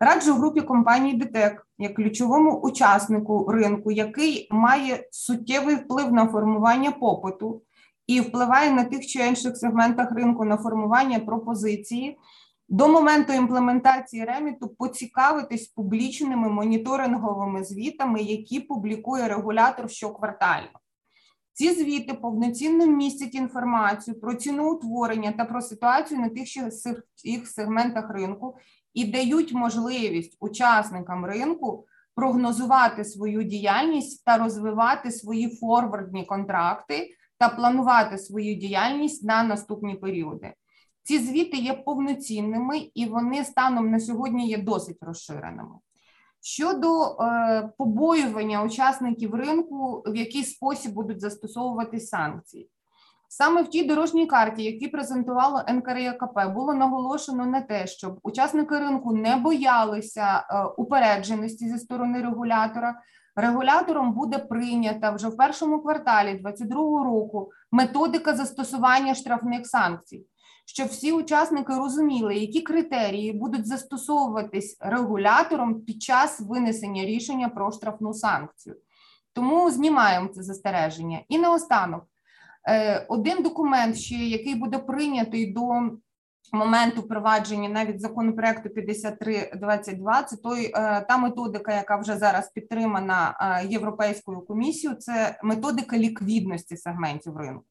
[0.00, 7.62] Раджу групі компанії ДТЕК як ключовому учаснику ринку, який має суттєвий вплив на формування попиту
[8.06, 12.18] і впливає на тих чи інших сегментах ринку на формування пропозиції
[12.68, 20.80] до моменту імплементації реміту поцікавитись публічними моніторинговими звітами, які публікує регулятор щоквартально.
[21.52, 26.48] Ці звіти повноцінно містять інформацію про ціноутворення та про ситуацію на тих
[27.24, 28.56] їх сегментах ринку
[28.94, 38.18] і дають можливість учасникам ринку прогнозувати свою діяльність та розвивати свої форвардні контракти та планувати
[38.18, 40.52] свою діяльність на наступні періоди.
[41.04, 45.74] Ці звіти є повноцінними і вони станом на сьогодні є досить розширеними.
[46.40, 52.70] Щодо е, побоювання учасників ринку, в який спосіб будуть застосовувати санкції,
[53.28, 59.16] саме в тій дорожній карті, які презентувало НКРЄКП, було наголошено на те, щоб учасники ринку
[59.16, 63.00] не боялися е, упередженості зі сторони регулятора.
[63.36, 70.26] Регулятором буде прийнята вже в першому кварталі 2022 року методика застосування штрафних санкцій
[70.66, 78.14] щоб всі учасники розуміли, які критерії будуть застосовуватись регулятором під час винесення рішення про штрафну
[78.14, 78.76] санкцію.
[79.32, 81.20] Тому знімаємо це застереження.
[81.28, 82.04] І наостанок,
[82.68, 85.90] е, один документ, ще який буде прийнятий до
[86.52, 90.70] моменту впровадження навіть законопроекту 5322, це той е,
[91.08, 97.64] та методика, яка вже зараз підтримана е, Європейською комісією, це методика ліквідності сегментів ринку.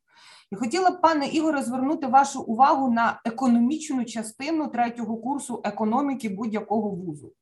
[0.53, 6.89] І хотіла б, пане Ігоре, звернути вашу увагу на економічну частину третього курсу економіки будь-якого
[6.89, 7.33] вузу.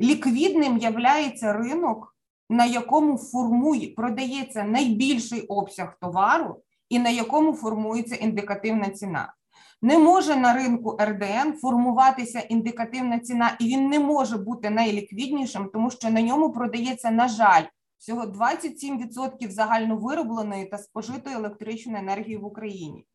[0.00, 2.16] Ліквідним являється ринок,
[2.50, 9.34] на якому формує, продається найбільший обсяг товару і на якому формується індикативна ціна.
[9.82, 15.90] Не може на ринку РДН формуватися індикативна ціна, і він не може бути найліквіднішим, тому
[15.90, 17.64] що на ньому продається, на жаль,
[17.98, 23.06] всього 27% загальновиробленої та спожитої електричної енергії в Україні.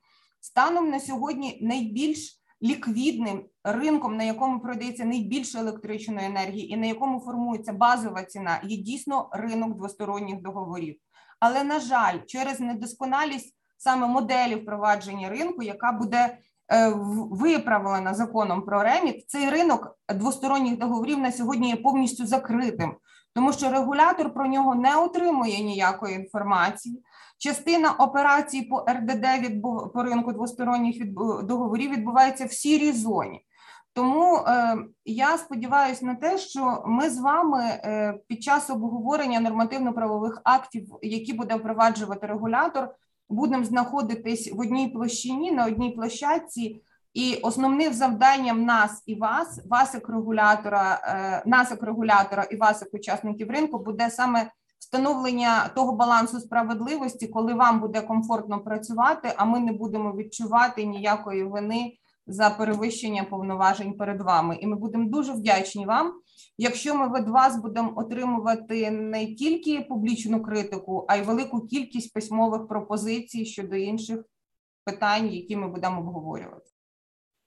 [0.41, 7.19] Станом на сьогодні найбільш ліквідним ринком, на якому продається найбільше електричної енергії, і на якому
[7.19, 10.95] формується базова ціна, є дійсно ринок двосторонніх договорів.
[11.39, 16.37] Але на жаль, через недосконалість саме моделі впровадження ринку, яка буде
[16.73, 16.93] е,
[17.31, 22.95] виправлена законом про реміт, цей ринок двосторонніх договорів на сьогодні є повністю закритим,
[23.33, 27.03] тому що регулятор про нього не отримує ніякої інформації.
[27.37, 29.61] Частина операцій по РДД від
[29.93, 31.13] по ринку двосторонніх
[31.43, 33.45] договорів відбувається в сірій зоні.
[33.93, 40.41] Тому е, я сподіваюся на те, що ми з вами е, під час обговорення нормативно-правових
[40.43, 42.89] актів, які буде впроваджувати регулятор,
[43.29, 46.81] будемо знаходитись в одній площині на одній площадці.
[47.13, 52.81] І основним завданням нас і вас, вас як регулятора, е, нас як регулятора і вас
[52.81, 59.45] як учасників ринку, буде саме встановлення того балансу справедливості, коли вам буде комфортно працювати, а
[59.45, 61.93] ми не будемо відчувати ніякої вини
[62.27, 64.57] за перевищення повноважень перед вами.
[64.61, 66.13] І ми будемо дуже вдячні вам,
[66.57, 72.67] якщо ми від вас будемо отримувати не тільки публічну критику, а й велику кількість письмових
[72.67, 74.19] пропозицій щодо інших
[74.85, 76.72] питань, які ми будемо обговорювати.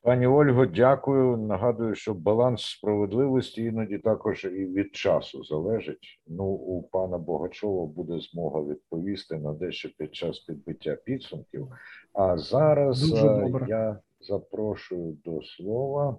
[0.06, 1.36] Пані Ольго, дякую.
[1.36, 6.20] Нагадую, що баланс справедливості іноді також і від часу залежить.
[6.26, 11.68] Ну, у пана Богачова буде змога відповісти на дещо під час підбиття підсумків.
[12.12, 16.16] А зараз е, я запрошую до слова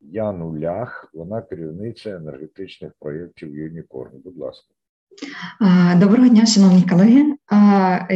[0.00, 4.12] Яну Лях, вона керівниця енергетичних проєктів Юнікорн.
[4.24, 4.71] Будь ласка.
[5.96, 7.36] Доброго дня, шановні колеги.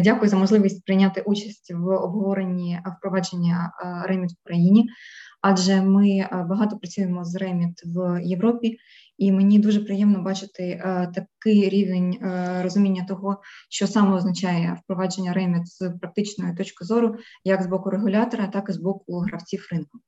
[0.05, 3.73] Дякую за можливість прийняти участь в обговоренні впровадження
[4.07, 4.89] реміт в Україні,
[5.43, 8.77] адже ми багато працюємо з реміт в Європі,
[9.19, 10.83] і мені дуже приємно бачити
[11.15, 12.19] такий рівень
[12.63, 13.41] розуміння того,
[13.71, 18.73] що саме означає впровадження реміт з практичної точки зору, як з боку регулятора, так і
[18.73, 19.99] з боку гравців ринку.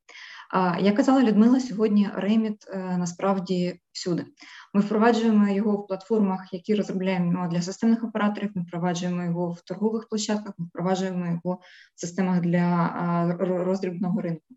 [0.81, 4.27] Як казала Людмила, сьогодні реміт насправді всюди.
[4.75, 8.51] Ми впроваджуємо його в платформах, які розробляємо для системних операторів.
[8.55, 11.61] Ми впроваджуємо його в торгових площадках, ми впроваджуємо його
[11.95, 14.55] в системах для роздрібного ринку.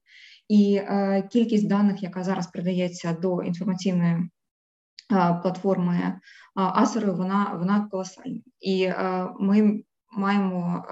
[0.49, 0.81] І
[1.31, 4.29] кількість даних, яка зараз придається до інформаційної
[5.41, 6.19] платформи
[6.55, 8.41] Асеру, вона вона колосальна.
[8.59, 8.91] І
[9.39, 9.83] ми
[10.17, 10.85] маємо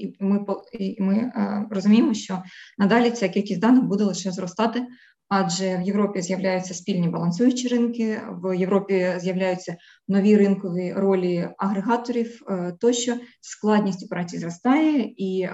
[0.00, 2.42] і ми і ми е, розуміємо, що
[2.78, 4.86] надалі ця кількість даних буде лише зростати,
[5.28, 9.76] адже в Європі з'являються спільні балансуючі ринки, в Європі з'являються
[10.08, 12.40] нові ринкові ролі агрегаторів.
[12.50, 15.50] Е, тощо складність операцій зростає, і е,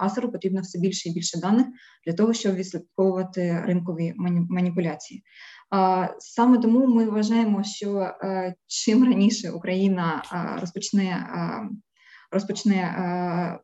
[0.00, 1.66] Асеру потрібно все більше і більше даних
[2.06, 4.14] для того, щоб відслідковувати ринкові
[4.50, 5.22] маніпуляції.
[6.18, 8.10] Саме тому ми вважаємо, що
[8.66, 10.22] чим раніше Україна
[10.60, 11.26] розпочне
[12.32, 13.60] розпочне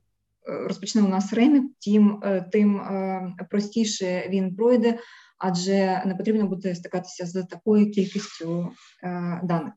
[0.49, 4.99] розпочне у нас реміт, тим е, тим е, простіше він пройде,
[5.39, 8.69] адже не потрібно буде стикатися з такою кількістю
[9.03, 9.73] е, даних.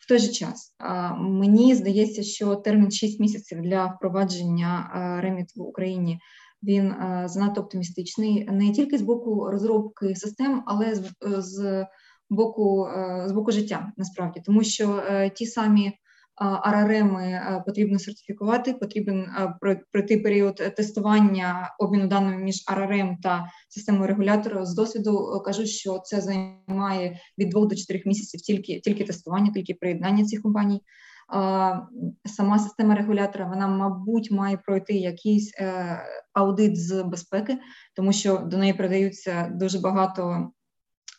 [0.00, 0.74] В той же час
[1.18, 4.90] мені здається, що термін 6 місяців для впровадження
[5.22, 6.20] реміт в Україні
[6.62, 6.94] він
[7.24, 11.86] занадто оптимістичний не тільки з боку розробки систем, але з, з
[12.30, 12.88] боку
[13.26, 15.02] з боку життя насправді, тому що
[15.34, 15.92] ті самі
[16.36, 19.26] АРРМи потрібно сертифікувати, потрібен
[19.92, 24.64] пройти період тестування обміну даними між АРРМ та системою регулятора.
[24.64, 29.74] З досвіду кажу, що це займає від двох до чотирьох місяців тільки тільки тестування, тільки
[29.74, 30.82] приєднання цих компаній.
[32.24, 35.98] Сама система регулятора, вона, мабуть, має пройти якийсь е,
[36.32, 37.58] аудит з безпеки,
[37.94, 40.50] тому що до неї передаються дуже багато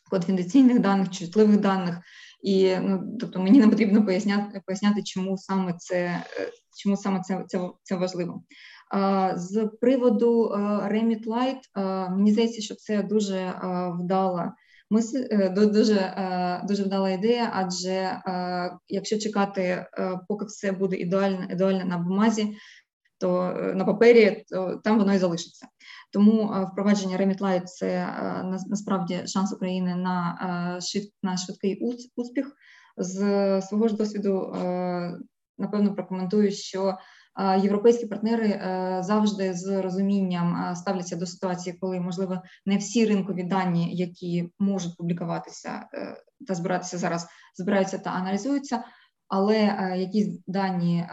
[0.10, 1.98] конфіденційних даних, чутливих даних.
[2.44, 6.24] І ну, тобто мені не потрібно поясняти, поясняти, чому саме це е,
[6.78, 8.44] чому саме це це, це важливо.
[9.36, 10.58] З приводу е,
[10.94, 13.54] Remit Light, мені здається, що це дуже
[14.00, 14.54] вдала
[14.90, 16.16] мисль, е, дуже
[16.68, 18.22] дуже вдала ідея, адже
[18.88, 19.86] якщо чекати,
[20.28, 22.56] поки все буде ідеально ідеально на бумазі,
[23.18, 25.68] то на папері то там воно і залишиться.
[26.14, 31.80] Тому е, впровадження Remit це е, насправді шанс України на е, на швидкий
[32.16, 32.56] успіх.
[32.98, 34.56] З свого ж досвіду
[35.58, 36.98] напевно прокоментую, що
[37.62, 38.62] європейські партнери
[39.04, 45.88] завжди з розумінням ставляться до ситуації, коли можливо не всі ринкові дані, які можуть публікуватися
[46.48, 48.84] та збиратися зараз, збираються та аналізуються,
[49.34, 49.58] але
[49.98, 51.06] якісь дані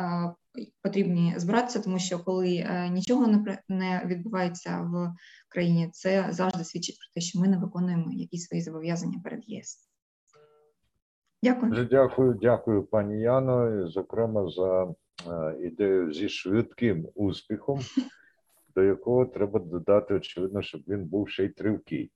[0.82, 5.14] потрібні збиратися, тому що коли е, нічого не відбувається в
[5.48, 9.90] країні, це завжди свідчить про те, що ми не виконуємо якісь свої зобов'язання перед ЄС.
[11.42, 11.88] Дякую.
[11.90, 17.80] Дякую, дякую, пані Яно, зокрема за е, ідею зі швидким успіхом.
[18.74, 22.12] до якого треба додати, очевидно, щоб він був ще й тривкий.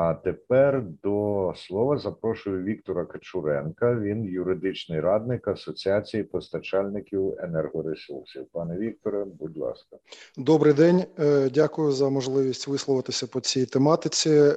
[0.00, 3.94] А тепер до слова запрошую Віктора Качуренка.
[3.94, 8.46] Він юридичний радник Асоціації постачальників енергоресурсів.
[8.52, 9.96] Пане Вікторе, будь ласка,
[10.36, 11.04] добрий день.
[11.18, 14.30] Е, дякую за можливість висловитися по цій тематиці.
[14.30, 14.54] Е,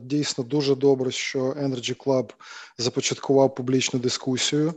[0.00, 2.30] дійсно дуже добре, що Energy Club
[2.78, 4.72] започаткував публічну дискусію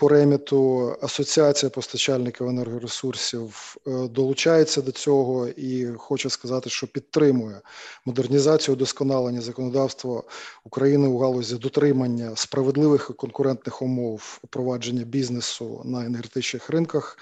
[0.00, 0.96] по реміту.
[1.02, 7.60] Асоціація постачальників енергоресурсів е, долучається до цього і хочу сказати, що підтримує
[8.04, 10.22] модернізацію удосконалення законодавства
[10.64, 17.18] України у галузі дотримання справедливих і конкурентних умов провадження бізнесу на енергетичних ринках,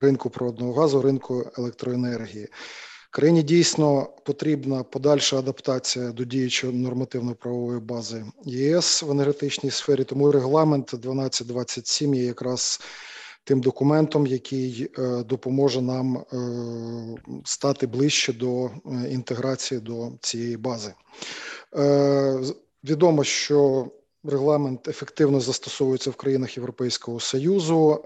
[0.00, 2.48] ринку природного газу, ринку електроенергії.
[3.14, 10.04] Країні дійсно потрібна подальша адаптація до діючої нормативно-правової бази ЄС в енергетичній сфері.
[10.04, 12.80] Тому регламент 1227 є якраз
[13.44, 16.22] тим документом, який е, допоможе нам е,
[17.44, 18.70] стати ближче до е,
[19.10, 20.94] інтеграції до цієї бази.
[22.84, 23.88] Відомо, що
[24.24, 28.04] регламент ефективно застосовується в країнах Європейського Союзу,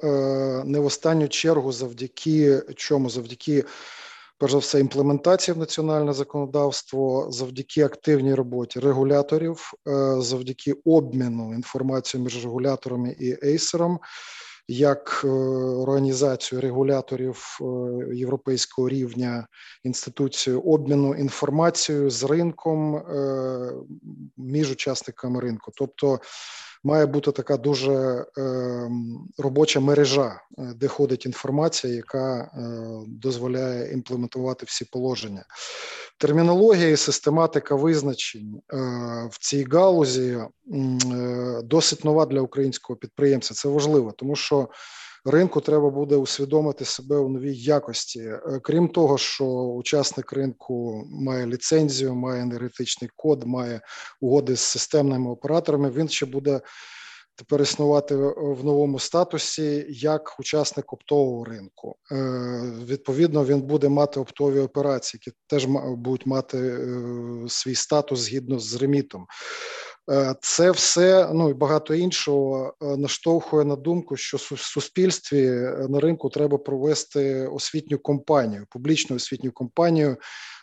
[0.65, 3.65] не в останню чергу, завдяки чому завдяки.
[4.39, 9.73] Перш за все, імплементації в національне законодавство завдяки активній роботі регуляторів,
[10.19, 13.99] завдяки обміну інформацією між регуляторами і ейсером,
[14.69, 17.65] як е, організацію регуляторів е,
[18.17, 19.47] європейського рівня
[19.85, 23.73] інституцію обміну інформацією з ринком е,
[24.37, 26.21] між учасниками ринку, тобто
[26.85, 28.27] має бути така дуже
[29.39, 30.41] робоча мережа,
[30.77, 32.51] де ходить інформація, яка
[33.07, 35.45] дозволяє імплементувати всі положення.
[36.19, 38.77] Термінологія і систематика визначень е,
[39.31, 40.49] в цій галузі е,
[41.65, 43.55] досить нова для українського підприємця.
[43.55, 44.69] Це важливо, тому що
[45.25, 48.21] ринку треба буде усвідомити себе у новій якості.
[48.21, 53.81] Е, крім того, що учасник ринку має ліцензію, має енергетичний код, має
[54.21, 55.91] угоди з системними операторами.
[55.91, 56.61] Він ще буде
[57.39, 61.97] тепер існувати в новому статусі як учасник оптового ринку.
[62.13, 62.17] Е,
[62.87, 65.67] відповідно, він буде мати оптові операції, які теж
[65.97, 66.89] будуть мати е,
[67.49, 69.27] свій статус згідно з ремітом.
[70.11, 75.51] Е, це все ну і багато іншого наштовхує на думку, що в суспільстві
[75.89, 80.17] на ринку треба провести освітню компанію, публічну освітню компанію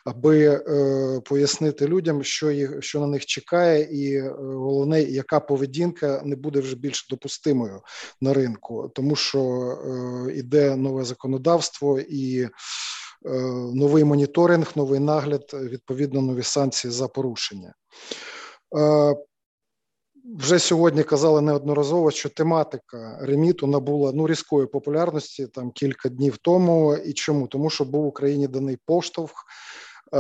[0.06, 6.22] аби е, пояснити людям, що їх що на них чекає, і е, головне, яка поведінка
[6.26, 7.82] не буде вже більш допустимою
[8.22, 12.48] на ринку, тому що е, іде нове законодавство і.
[13.26, 13.30] Е,
[13.74, 17.74] новий моніторинг, новий нагляд, відповідно, нові санкції за порушення.
[20.40, 26.96] Вже сьогодні казали неодноразово, що тематика реміту набула ну різкої популярності там кілька днів тому.
[26.96, 27.48] І чому?
[27.48, 29.46] Тому що був в Україні даний поштовх
[30.14, 30.18] Е,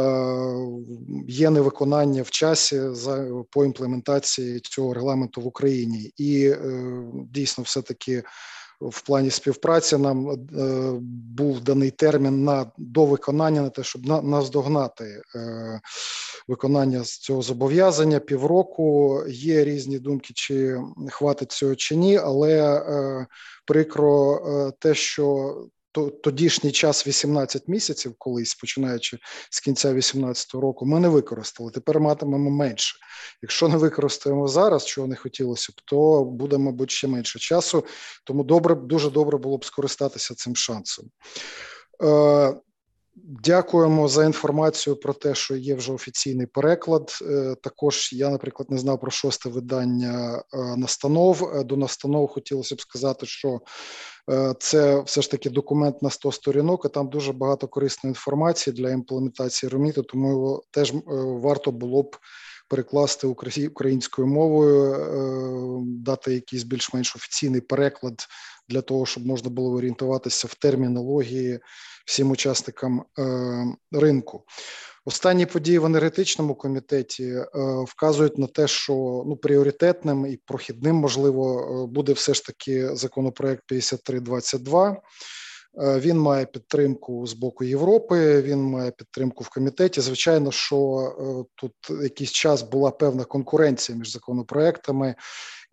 [1.27, 6.59] є невиконання в часі за по імплементації цього регламенту в Україні, і е,
[7.31, 8.23] дійсно, все таки.
[8.81, 10.35] В плані співпраці нам е,
[11.37, 15.21] був даний термін на до виконання на те, щоб на, наздогнати
[16.47, 19.19] виконання цього зобов'язання півроку.
[19.27, 23.27] Є різні думки, чи хватить цього чи ні, але е,
[23.65, 25.55] прикро е, те, що
[26.23, 29.19] тодішній час 18 місяців, колись починаючи
[29.51, 31.71] з кінця 18 року, ми не використали.
[31.71, 32.97] Тепер матимемо менше.
[33.41, 37.85] Якщо не використаємо зараз, чого не хотілося б, то буде, мабуть, ще менше часу.
[38.25, 41.05] Тому добре, дуже добре було б скористатися цим шансом.
[43.17, 47.19] Дякуємо за інформацію про те, що є вже офіційний переклад.
[47.21, 51.51] Е, також я, наприклад, не знав про шосте видання е, настанов.
[51.55, 53.59] Е, до настанов хотілося б сказати, що
[54.59, 56.85] це все ж таки документ на 100 сторінок.
[56.85, 60.93] а Там дуже багато корисної інформації для імплементації реміту, тому його теж
[61.41, 62.17] варто було б
[62.69, 63.27] перекласти
[63.67, 68.27] українською мовою, дати якийсь більш-менш офіційний переклад
[68.69, 71.59] для того, щоб можна було орієнтуватися в термінології
[72.05, 74.43] всім учасникам е, ринку.
[75.05, 77.47] Останні події в енергетичному комітеті е,
[77.87, 83.63] вказують на те, що ну пріоритетним і прохідним можливо е, буде все ж таки законопроект
[83.67, 85.01] 5322.
[85.77, 88.41] Він має підтримку з боку Європи.
[88.41, 90.01] Він має підтримку в комітеті.
[90.01, 91.73] Звичайно, що тут
[92.03, 95.15] якийсь час була певна конкуренція між законопроектами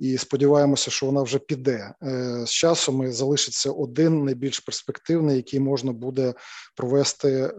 [0.03, 3.03] і сподіваємося, що вона вже піде е, з часом.
[3.03, 6.35] і Залишиться один найбільш перспективний, який можна буде
[6.77, 7.53] провести е,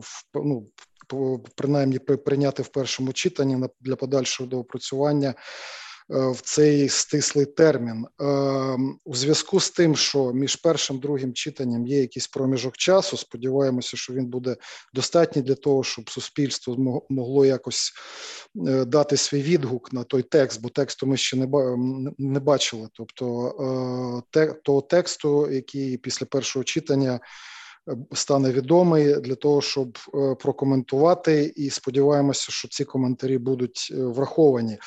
[0.00, 0.66] в ну,
[1.56, 5.34] принаймні прийняти в першому читанні для подальшого доопрацювання.
[6.08, 8.06] В цей стислий термін.
[9.04, 13.16] У зв'язку з тим, що між першим і другим читанням є якийсь проміжок часу.
[13.16, 14.56] Сподіваємося, що він буде
[14.94, 17.92] достатній для того, щоб суспільство могло якось
[18.86, 21.36] дати свій відгук на той текст, бо тексту ми ще
[22.18, 22.88] не бачили.
[22.92, 24.24] Тобто
[24.64, 27.20] того тексту, який після першого читання
[28.12, 34.78] стане відомий для того, щоб е, прокоментувати, і сподіваємося, що ці коментарі будуть е, враховані.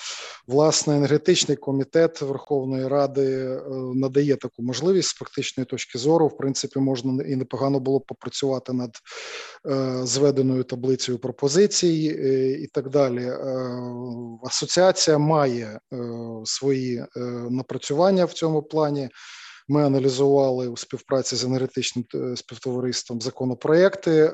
[0.47, 3.61] Власне, енергетичний комітет Верховної Ради е,
[3.95, 6.27] надає таку можливість з практичної точки зору.
[6.27, 8.91] В принципі, можна і непогано було б попрацювати над
[10.07, 12.03] зведеною таблицею пропозицій
[12.63, 13.31] і так далі.
[14.43, 15.79] Асоціація має
[16.43, 17.05] свої
[17.49, 19.09] напрацювання в цьому плані.
[19.71, 24.11] Ми аналізували у співпраці з енергетичним е, співтовариством законопроекти.
[24.11, 24.33] Е,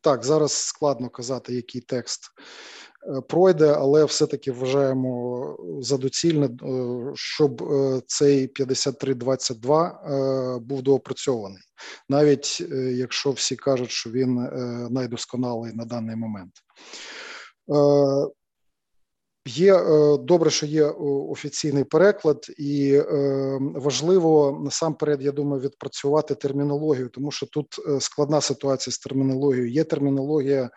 [0.00, 2.20] так, зараз складно казати, який текст
[3.16, 6.50] е, пройде, але все-таки вважаємо за доцільне,
[7.14, 7.62] щоб
[8.06, 11.62] цей 5322 був доопрацьований,
[12.08, 12.60] навіть
[12.92, 14.34] якщо всі кажуть, що він
[14.90, 16.52] найдосконалий на даний момент.
[19.46, 20.92] Є е, добре, що є е,
[21.30, 27.66] офіційний переклад, і е, важливо насамперед, я думаю, відпрацювати термінологію, тому що тут
[28.00, 29.70] складна ситуація з термінологією.
[29.70, 30.70] Є термінологія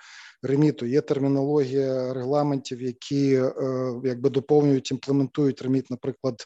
[0.43, 0.85] реміту.
[0.85, 3.53] Є термінологія регламентів, які е,
[4.03, 6.45] якби доповнюють, імплементують реміт, наприклад,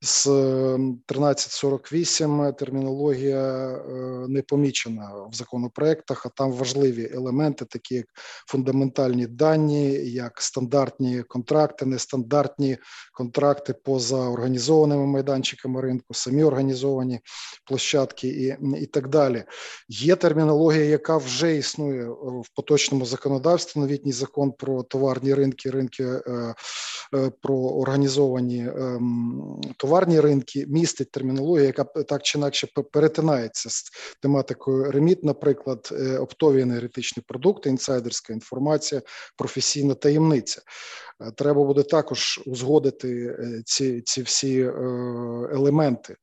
[0.00, 3.82] з 1348 термінологія е,
[4.28, 8.06] не помічена в законопроектах, а там важливі елементи, такі як
[8.46, 12.78] фундаментальні дані, як стандартні контракти, нестандартні
[13.12, 17.20] контракти поза організованими майданчиками ринку, самі організовані
[17.64, 19.44] площадки і, і так далі.
[19.88, 26.04] Є термінологія, яка вже існує в поточному законодавстві, законодавстві, новітній закон про товарні ринки, ринки
[26.04, 26.54] е,
[27.14, 28.68] е, про організовані
[29.76, 33.84] товарні ринки, містить термінологію, яка так чи інакше перетинається з
[34.22, 39.02] тематикою реміт, наприклад, е, оптові енергетичні продукти, інсайдерська інформація,
[39.36, 40.62] професійна таємниця.
[41.36, 44.60] Треба буде також узгодити ці ці всі
[45.52, 46.16] елементи.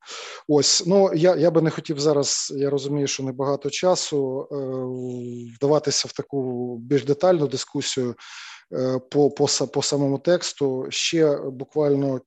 [0.47, 2.53] Ось ну я я би не хотів зараз.
[2.55, 4.47] Я розумію, що небагато часу
[5.55, 8.15] вдаватися в таку більш детальну дискусію
[8.73, 10.85] е, по по, по самому тексту.
[10.89, 12.21] Ще буквально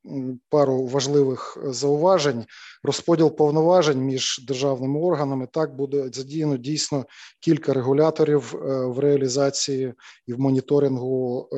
[0.49, 2.45] пару важливих зауважень.
[2.82, 7.07] Розподіл повноважень між державними органами так буде задіяно дійсно
[7.40, 9.95] кілька регуляторів е, в реалізації
[10.27, 11.57] і в моніторингу е,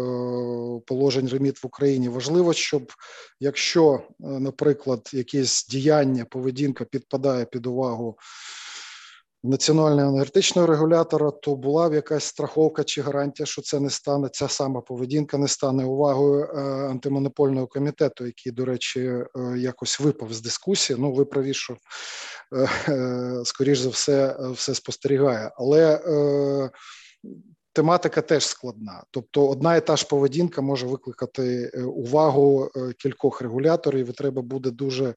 [0.87, 2.09] положень реміт в Україні.
[2.09, 2.93] Важливо, щоб
[3.41, 8.19] якщо, наприклад, якесь діяння поведінка підпадає під увагу
[9.43, 14.49] національного енергетичного регулятора, то була б якась страховка чи гарантія, що це не стане ця
[14.49, 16.61] сама поведінка, не стане увагою е,
[16.91, 20.99] антимонопольного комітету, який, до речі, е, якось випав з дискусії.
[21.01, 21.77] Ну, ви праві, що
[22.89, 26.01] е, скоріш за все, все спостерігає, але.
[27.73, 34.09] Тематика теж складна, тобто одна і та ж поведінка може викликати увагу кількох регуляторів.
[34.09, 35.15] і Треба буде дуже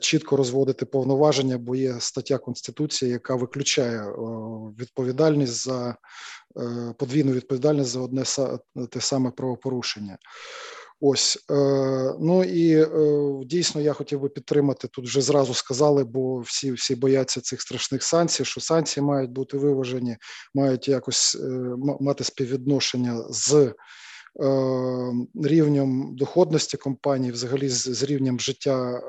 [0.00, 4.12] чітко розводити повноваження, бо є стаття конституції, яка виключає
[4.80, 8.24] відповідальність за е, подвійну відповідальність за одне
[8.90, 10.18] те саме правопорушення.
[11.00, 11.54] Ось е,
[12.20, 12.86] ну і
[13.46, 15.04] дійсно я хотів би підтримати тут.
[15.04, 18.44] Вже зразу сказали, бо всі всі бояться цих страшних санкцій.
[18.44, 20.16] Що санкції мають бути виважені,
[20.54, 21.38] мають якось
[22.00, 23.74] мати співвідношення з Е,
[25.44, 29.00] рівнем доходності компаній, взагалі з рівнем життя е,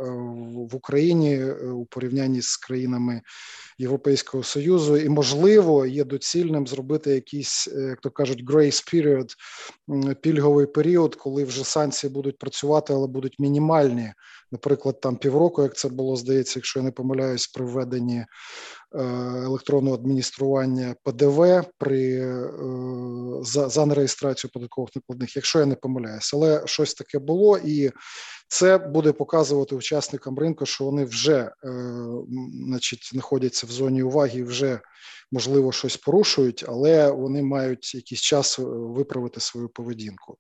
[0.70, 3.22] в Україні е, у порівнянні з країнами
[3.78, 9.30] Європейського союзу, і можливо є доцільним зробити якийсь, як то кажуть, grace period,
[10.22, 14.14] пільговий період, коли вже санкції будуть працювати, але будуть мінімальні.
[14.52, 18.26] Наприклад, там півроку, як це було здається, якщо я не помиляюсь, при введенні
[18.96, 19.04] Е,
[19.46, 22.50] електронного адміністрування ПДВ при е,
[23.42, 27.92] за за нереєстрацію податкових накладних, якщо я не помиляюсь, але щось таке було, і
[28.52, 31.52] це буде показувати учасникам ринку, що вони вже, е,
[32.68, 34.80] значить, знаходяться в зоні уваги, вже
[35.32, 40.38] можливо щось порушують, але вони мають якийсь час виправити свою поведінку.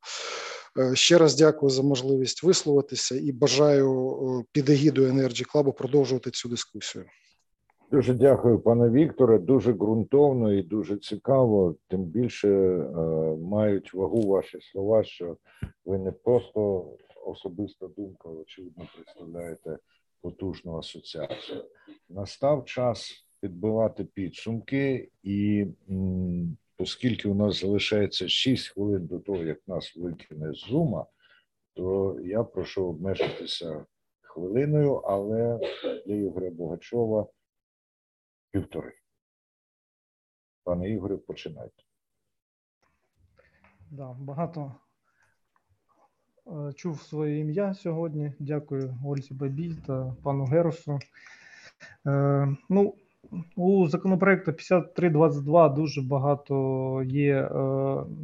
[0.93, 7.05] Ще раз дякую за можливість висловитися і бажаю під егідою Energy Club продовжувати цю дискусію.
[7.91, 9.39] Дуже дякую, пане Вікторе.
[9.39, 11.75] Дуже ґрунтовно і дуже цікаво.
[11.87, 12.91] Тим більше е,
[13.41, 15.37] мають вагу ваші слова, що
[15.85, 16.85] ви не просто
[17.25, 19.79] особиста думка, очевидно, представляєте
[20.21, 21.65] потужну асоціацію.
[22.09, 25.67] Настав час підбивати підсумки, і
[26.77, 31.05] оскільки у нас залишається 6 хвилин до того, як нас викине з зума,
[31.73, 33.85] то я прошу обмежитися
[34.21, 35.59] хвилиною, але
[36.05, 37.27] для Ігоря Богачова
[38.51, 38.93] півтори.
[40.63, 41.83] Пане Ігоре, починайте.
[43.91, 44.75] Да, багато
[46.75, 48.31] чув своє ім'я сьогодні.
[48.39, 50.99] Дякую Ользі Бабій та пану Герусу.
[52.07, 52.93] Е, ну,
[53.55, 57.49] у законопроекту 5322 дуже багато є е,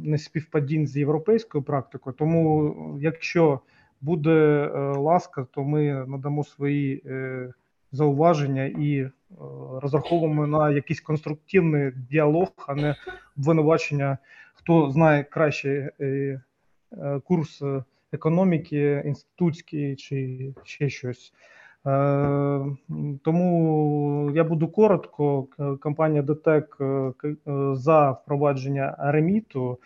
[0.02, 3.60] неспівпадінь з європейською практикою, тому якщо
[4.00, 7.52] буде е, ласка, то ми надамо свої е,
[7.92, 9.10] зауваження і е,
[9.82, 12.96] розраховуємо на якийсь конструктивний діалог, а не
[13.38, 14.18] обвинувачення,
[14.54, 16.06] хто знає краще е,
[16.92, 17.62] е, курс
[18.12, 21.32] економіки, інститутський чи ще щось.
[21.86, 22.64] Е,
[23.24, 25.46] тому я буду коротко.
[25.80, 27.12] Компанія ДТЕК е,
[27.72, 29.78] за впровадження реміту,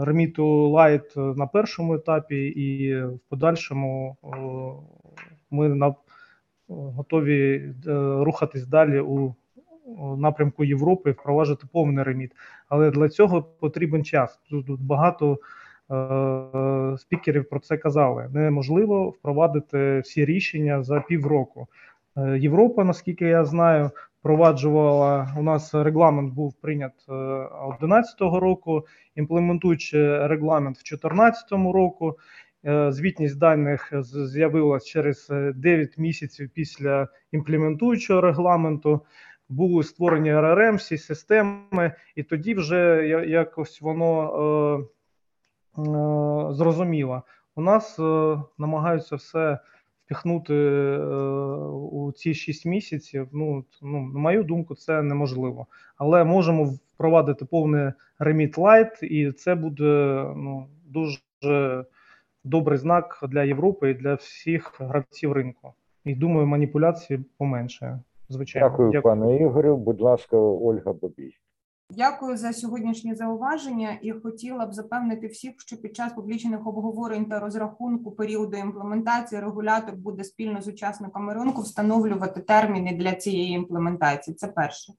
[0.00, 4.16] реміту light на першому етапі, і в подальшому
[5.50, 5.94] ми на
[6.68, 7.74] готові
[8.20, 9.34] рухатись далі у
[10.16, 12.32] напрямку Європи, впроваджувати повний реміт.
[12.68, 14.40] Але для цього потрібен час.
[14.50, 15.57] Тут багато Е,
[16.98, 18.30] спікерів про це казали.
[18.32, 21.68] Неможливо впровадити всі рішення за півроку.
[22.16, 23.90] Е, Європа, наскільки я знаю,
[24.20, 28.86] впроваджувала у нас регламент був прийнят 2011 е, року,
[29.16, 32.18] імплементуючи регламент в 2014 року.
[32.88, 39.00] Звітність даних з'явилась через 9 місяців після імплементуючого регламенту.
[39.48, 44.32] Були створені RRM, всі системи, і тоді вже якось воно
[44.80, 44.97] Е,
[46.54, 47.22] зрозуміла.
[47.56, 49.58] У нас е, намагаються все
[50.04, 51.06] впіхнути е,
[51.68, 53.28] у ці 6 місяців.
[53.32, 55.66] Ну, ну, на мою думку, це неможливо.
[55.96, 61.84] Але можемо впровадити повний реміт light, і це буде ну, дуже
[62.44, 65.72] добрий знак для Європи і для всіх гравців ринку.
[66.04, 68.00] І думаю, маніпуляції поменшає.
[68.28, 69.14] Звичайно, дякую, дякую.
[69.14, 69.76] пане Ігорю.
[69.76, 71.34] Будь ласка, Ольга Бабій.
[71.96, 77.40] Дякую за сьогоднішні зауваження і хотіла б запевнити всіх, що під час публічних обговорень та
[77.40, 84.34] розрахунку періоду імплементації регулятор буде спільно з учасниками ринку встановлювати терміни для цієї імплементації.
[84.34, 84.92] Це перше.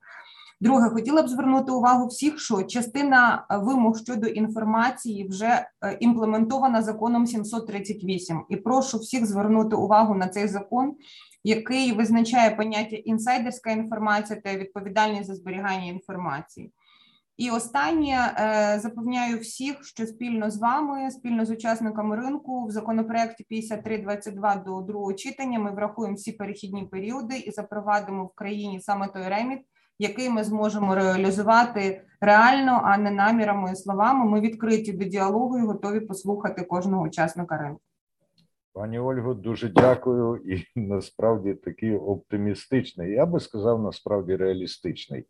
[0.62, 7.28] Друге, хотіла б звернути увагу всіх, що частина вимог щодо інформації вже е, імплементована законом
[7.28, 8.46] 738.
[8.50, 10.96] І прошу всіх звернути увагу на цей закон
[11.44, 16.72] який визначає поняття інсайдерська інформація та відповідальність за зберігання інформації.
[17.40, 23.44] І останнє е, запевняю всіх, що спільно з вами, спільно з учасниками ринку, в законопроекті
[23.44, 29.28] 5322 до другого читання ми врахуємо всі перехідні періоди і запровадимо в країні саме той
[29.28, 29.60] реміт,
[30.00, 34.26] який ми зможемо реалізувати реально, а не намірами і словами.
[34.26, 37.82] Ми відкриті до діалогу і готові послухати кожного учасника ринку.
[38.74, 40.42] Пані Ольго, дуже дякую.
[40.46, 45.26] І насправді такий оптимістичний, я би сказав, насправді реалістичний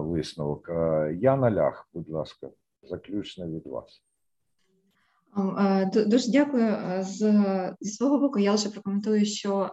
[0.00, 0.68] висновок.
[0.68, 2.50] А, Яна Лях, будь ласка,
[2.82, 4.02] заключне від вас.
[6.06, 6.76] Дуже дякую.
[7.80, 9.70] Зі свого боку, я лише прокоментую, що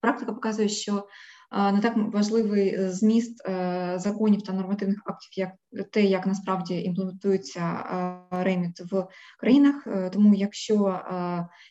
[0.00, 1.04] практика показує, що
[1.52, 5.50] не так важливий е, зміст е, законів та нормативних актів, як
[5.90, 7.84] те, як насправді імплементується
[8.30, 9.06] REMIT в
[9.40, 9.86] країнах.
[9.86, 11.00] Е, тому, якщо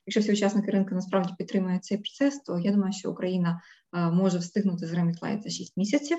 [0.06, 3.62] якщо всі учасники ринку насправді підтримують цей процес, то я думаю, що Україна
[3.94, 6.18] може встигнути з REMIT light за 6 місяців.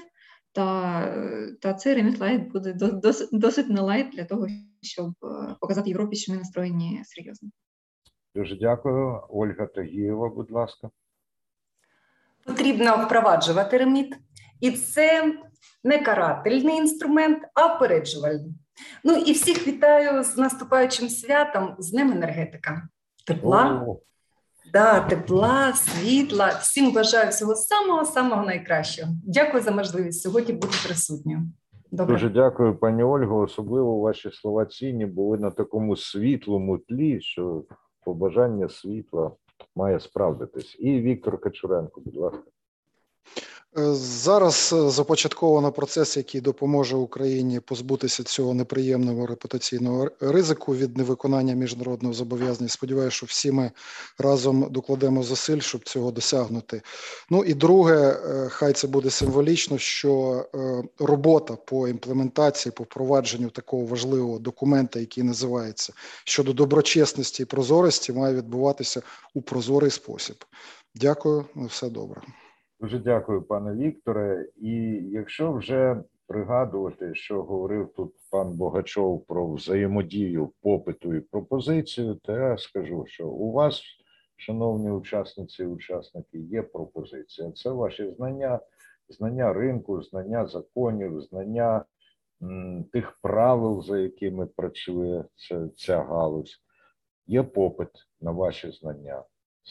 [0.52, 4.46] Та та цей REMIT light буде досить, досить не light для того,
[4.82, 5.12] щоб
[5.60, 7.50] показати Європі, що ми настроєні серйозно.
[8.34, 10.28] Дуже дякую, Ольга Тагієва.
[10.28, 10.90] Будь ласка
[12.48, 14.16] потрібно впроваджувати REMIT,
[14.60, 15.34] і це
[15.84, 18.54] не карательний інструмент, а впереджувальний.
[19.04, 22.88] Ну і всіх вітаю з наступаючим святом, з Днем енергетика.
[23.26, 23.86] Тепла,
[24.72, 26.58] да, тепла, світла.
[26.60, 29.08] Всім бажаю всього самого-самого найкращого.
[29.24, 31.40] Дякую за можливість сьогодні бути присутньою.
[31.90, 32.14] Добре.
[32.14, 33.38] Дуже дякую, пані Ольго.
[33.38, 37.64] Особливо ваші слова цінні були на такому світлому тлі, що
[38.04, 39.30] побажання світла
[39.76, 40.76] має справдитись.
[40.78, 42.42] І Віктор Качуренко, будь ласка.
[43.76, 51.54] Е, зараз е, започатковано процес, який допоможе Україні позбутися цього неприємного репутаційного ризику від невиконання
[51.54, 52.68] міжнародного зобов'язання.
[52.68, 53.70] Сподіваюся, що всі ми
[54.18, 56.82] разом докладемо зусиль, щоб цього досягнути.
[57.30, 60.44] Ну і друге, е, хай це буде символічно, що
[60.98, 65.92] робота по імплементації, по впровадженню такого важливого документа, який називається
[66.24, 69.02] щодо доброчесності і прозорості, має відбуватися
[69.34, 70.44] у прозорий спосіб.
[70.94, 72.22] Дякую, на все добре.
[72.80, 74.48] Дуже дякую, пане Вікторе.
[74.56, 74.72] І
[75.12, 82.59] якщо вже пригадувати, що говорив тут пан Богачов про взаємодію попиту і пропозицію, то я
[82.59, 83.82] скажу, що у вас,
[84.36, 87.52] шановні учасниці і учасники, є пропозиція.
[87.52, 88.60] Це ваші знання,
[89.09, 91.84] знання ринку, знання законів, знання
[92.42, 96.62] м, тих правил, за якими працює ця, ця галузь.
[97.26, 97.90] Є попит
[98.20, 99.22] на ваші знання.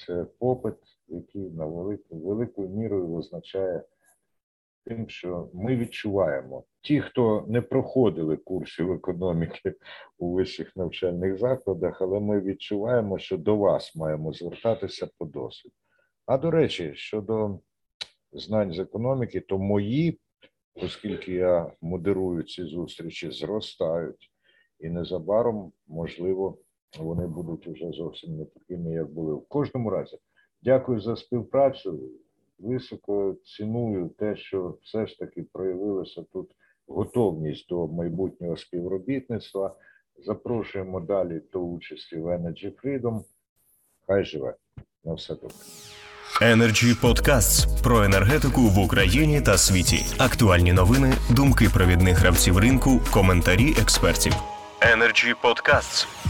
[0.06, 0.76] Це попит,
[1.08, 3.84] який на велику, великою мірою визначає
[4.88, 6.64] тим, що ми відчуваємо.
[6.82, 9.74] Ті, хто не проходили курсів економіки
[10.18, 15.72] у вищих навчальних закладах, але ми відчуваємо, що до вас маємо звертатися по досвід.
[16.26, 17.60] А до речі, щодо
[18.32, 20.20] знань з економіки, то мої,
[20.76, 24.32] оскільки я модерую ці зустрічі, зростають,
[24.80, 26.58] і незабаром, можливо,
[27.00, 29.34] вони будуть вже зовсім не такими, як були.
[29.34, 30.18] В кожному разі,
[30.68, 32.00] дякую за співпрацю.
[32.60, 36.50] Високо ціную те, що все ж таки проявилася тут
[36.88, 39.76] готовність до майбутнього співробітництва.
[40.26, 43.24] Запрошуємо далі до участі в Energy Freedom.
[44.08, 44.56] Хай живе.
[45.04, 45.58] На все добре.
[46.42, 50.06] Energy Podcasts про енергетику в Україні та світі.
[50.18, 54.34] Актуальні новини, думки провідних гравців ринку, коментарі експертів.
[54.82, 56.27] Energy Podcasts.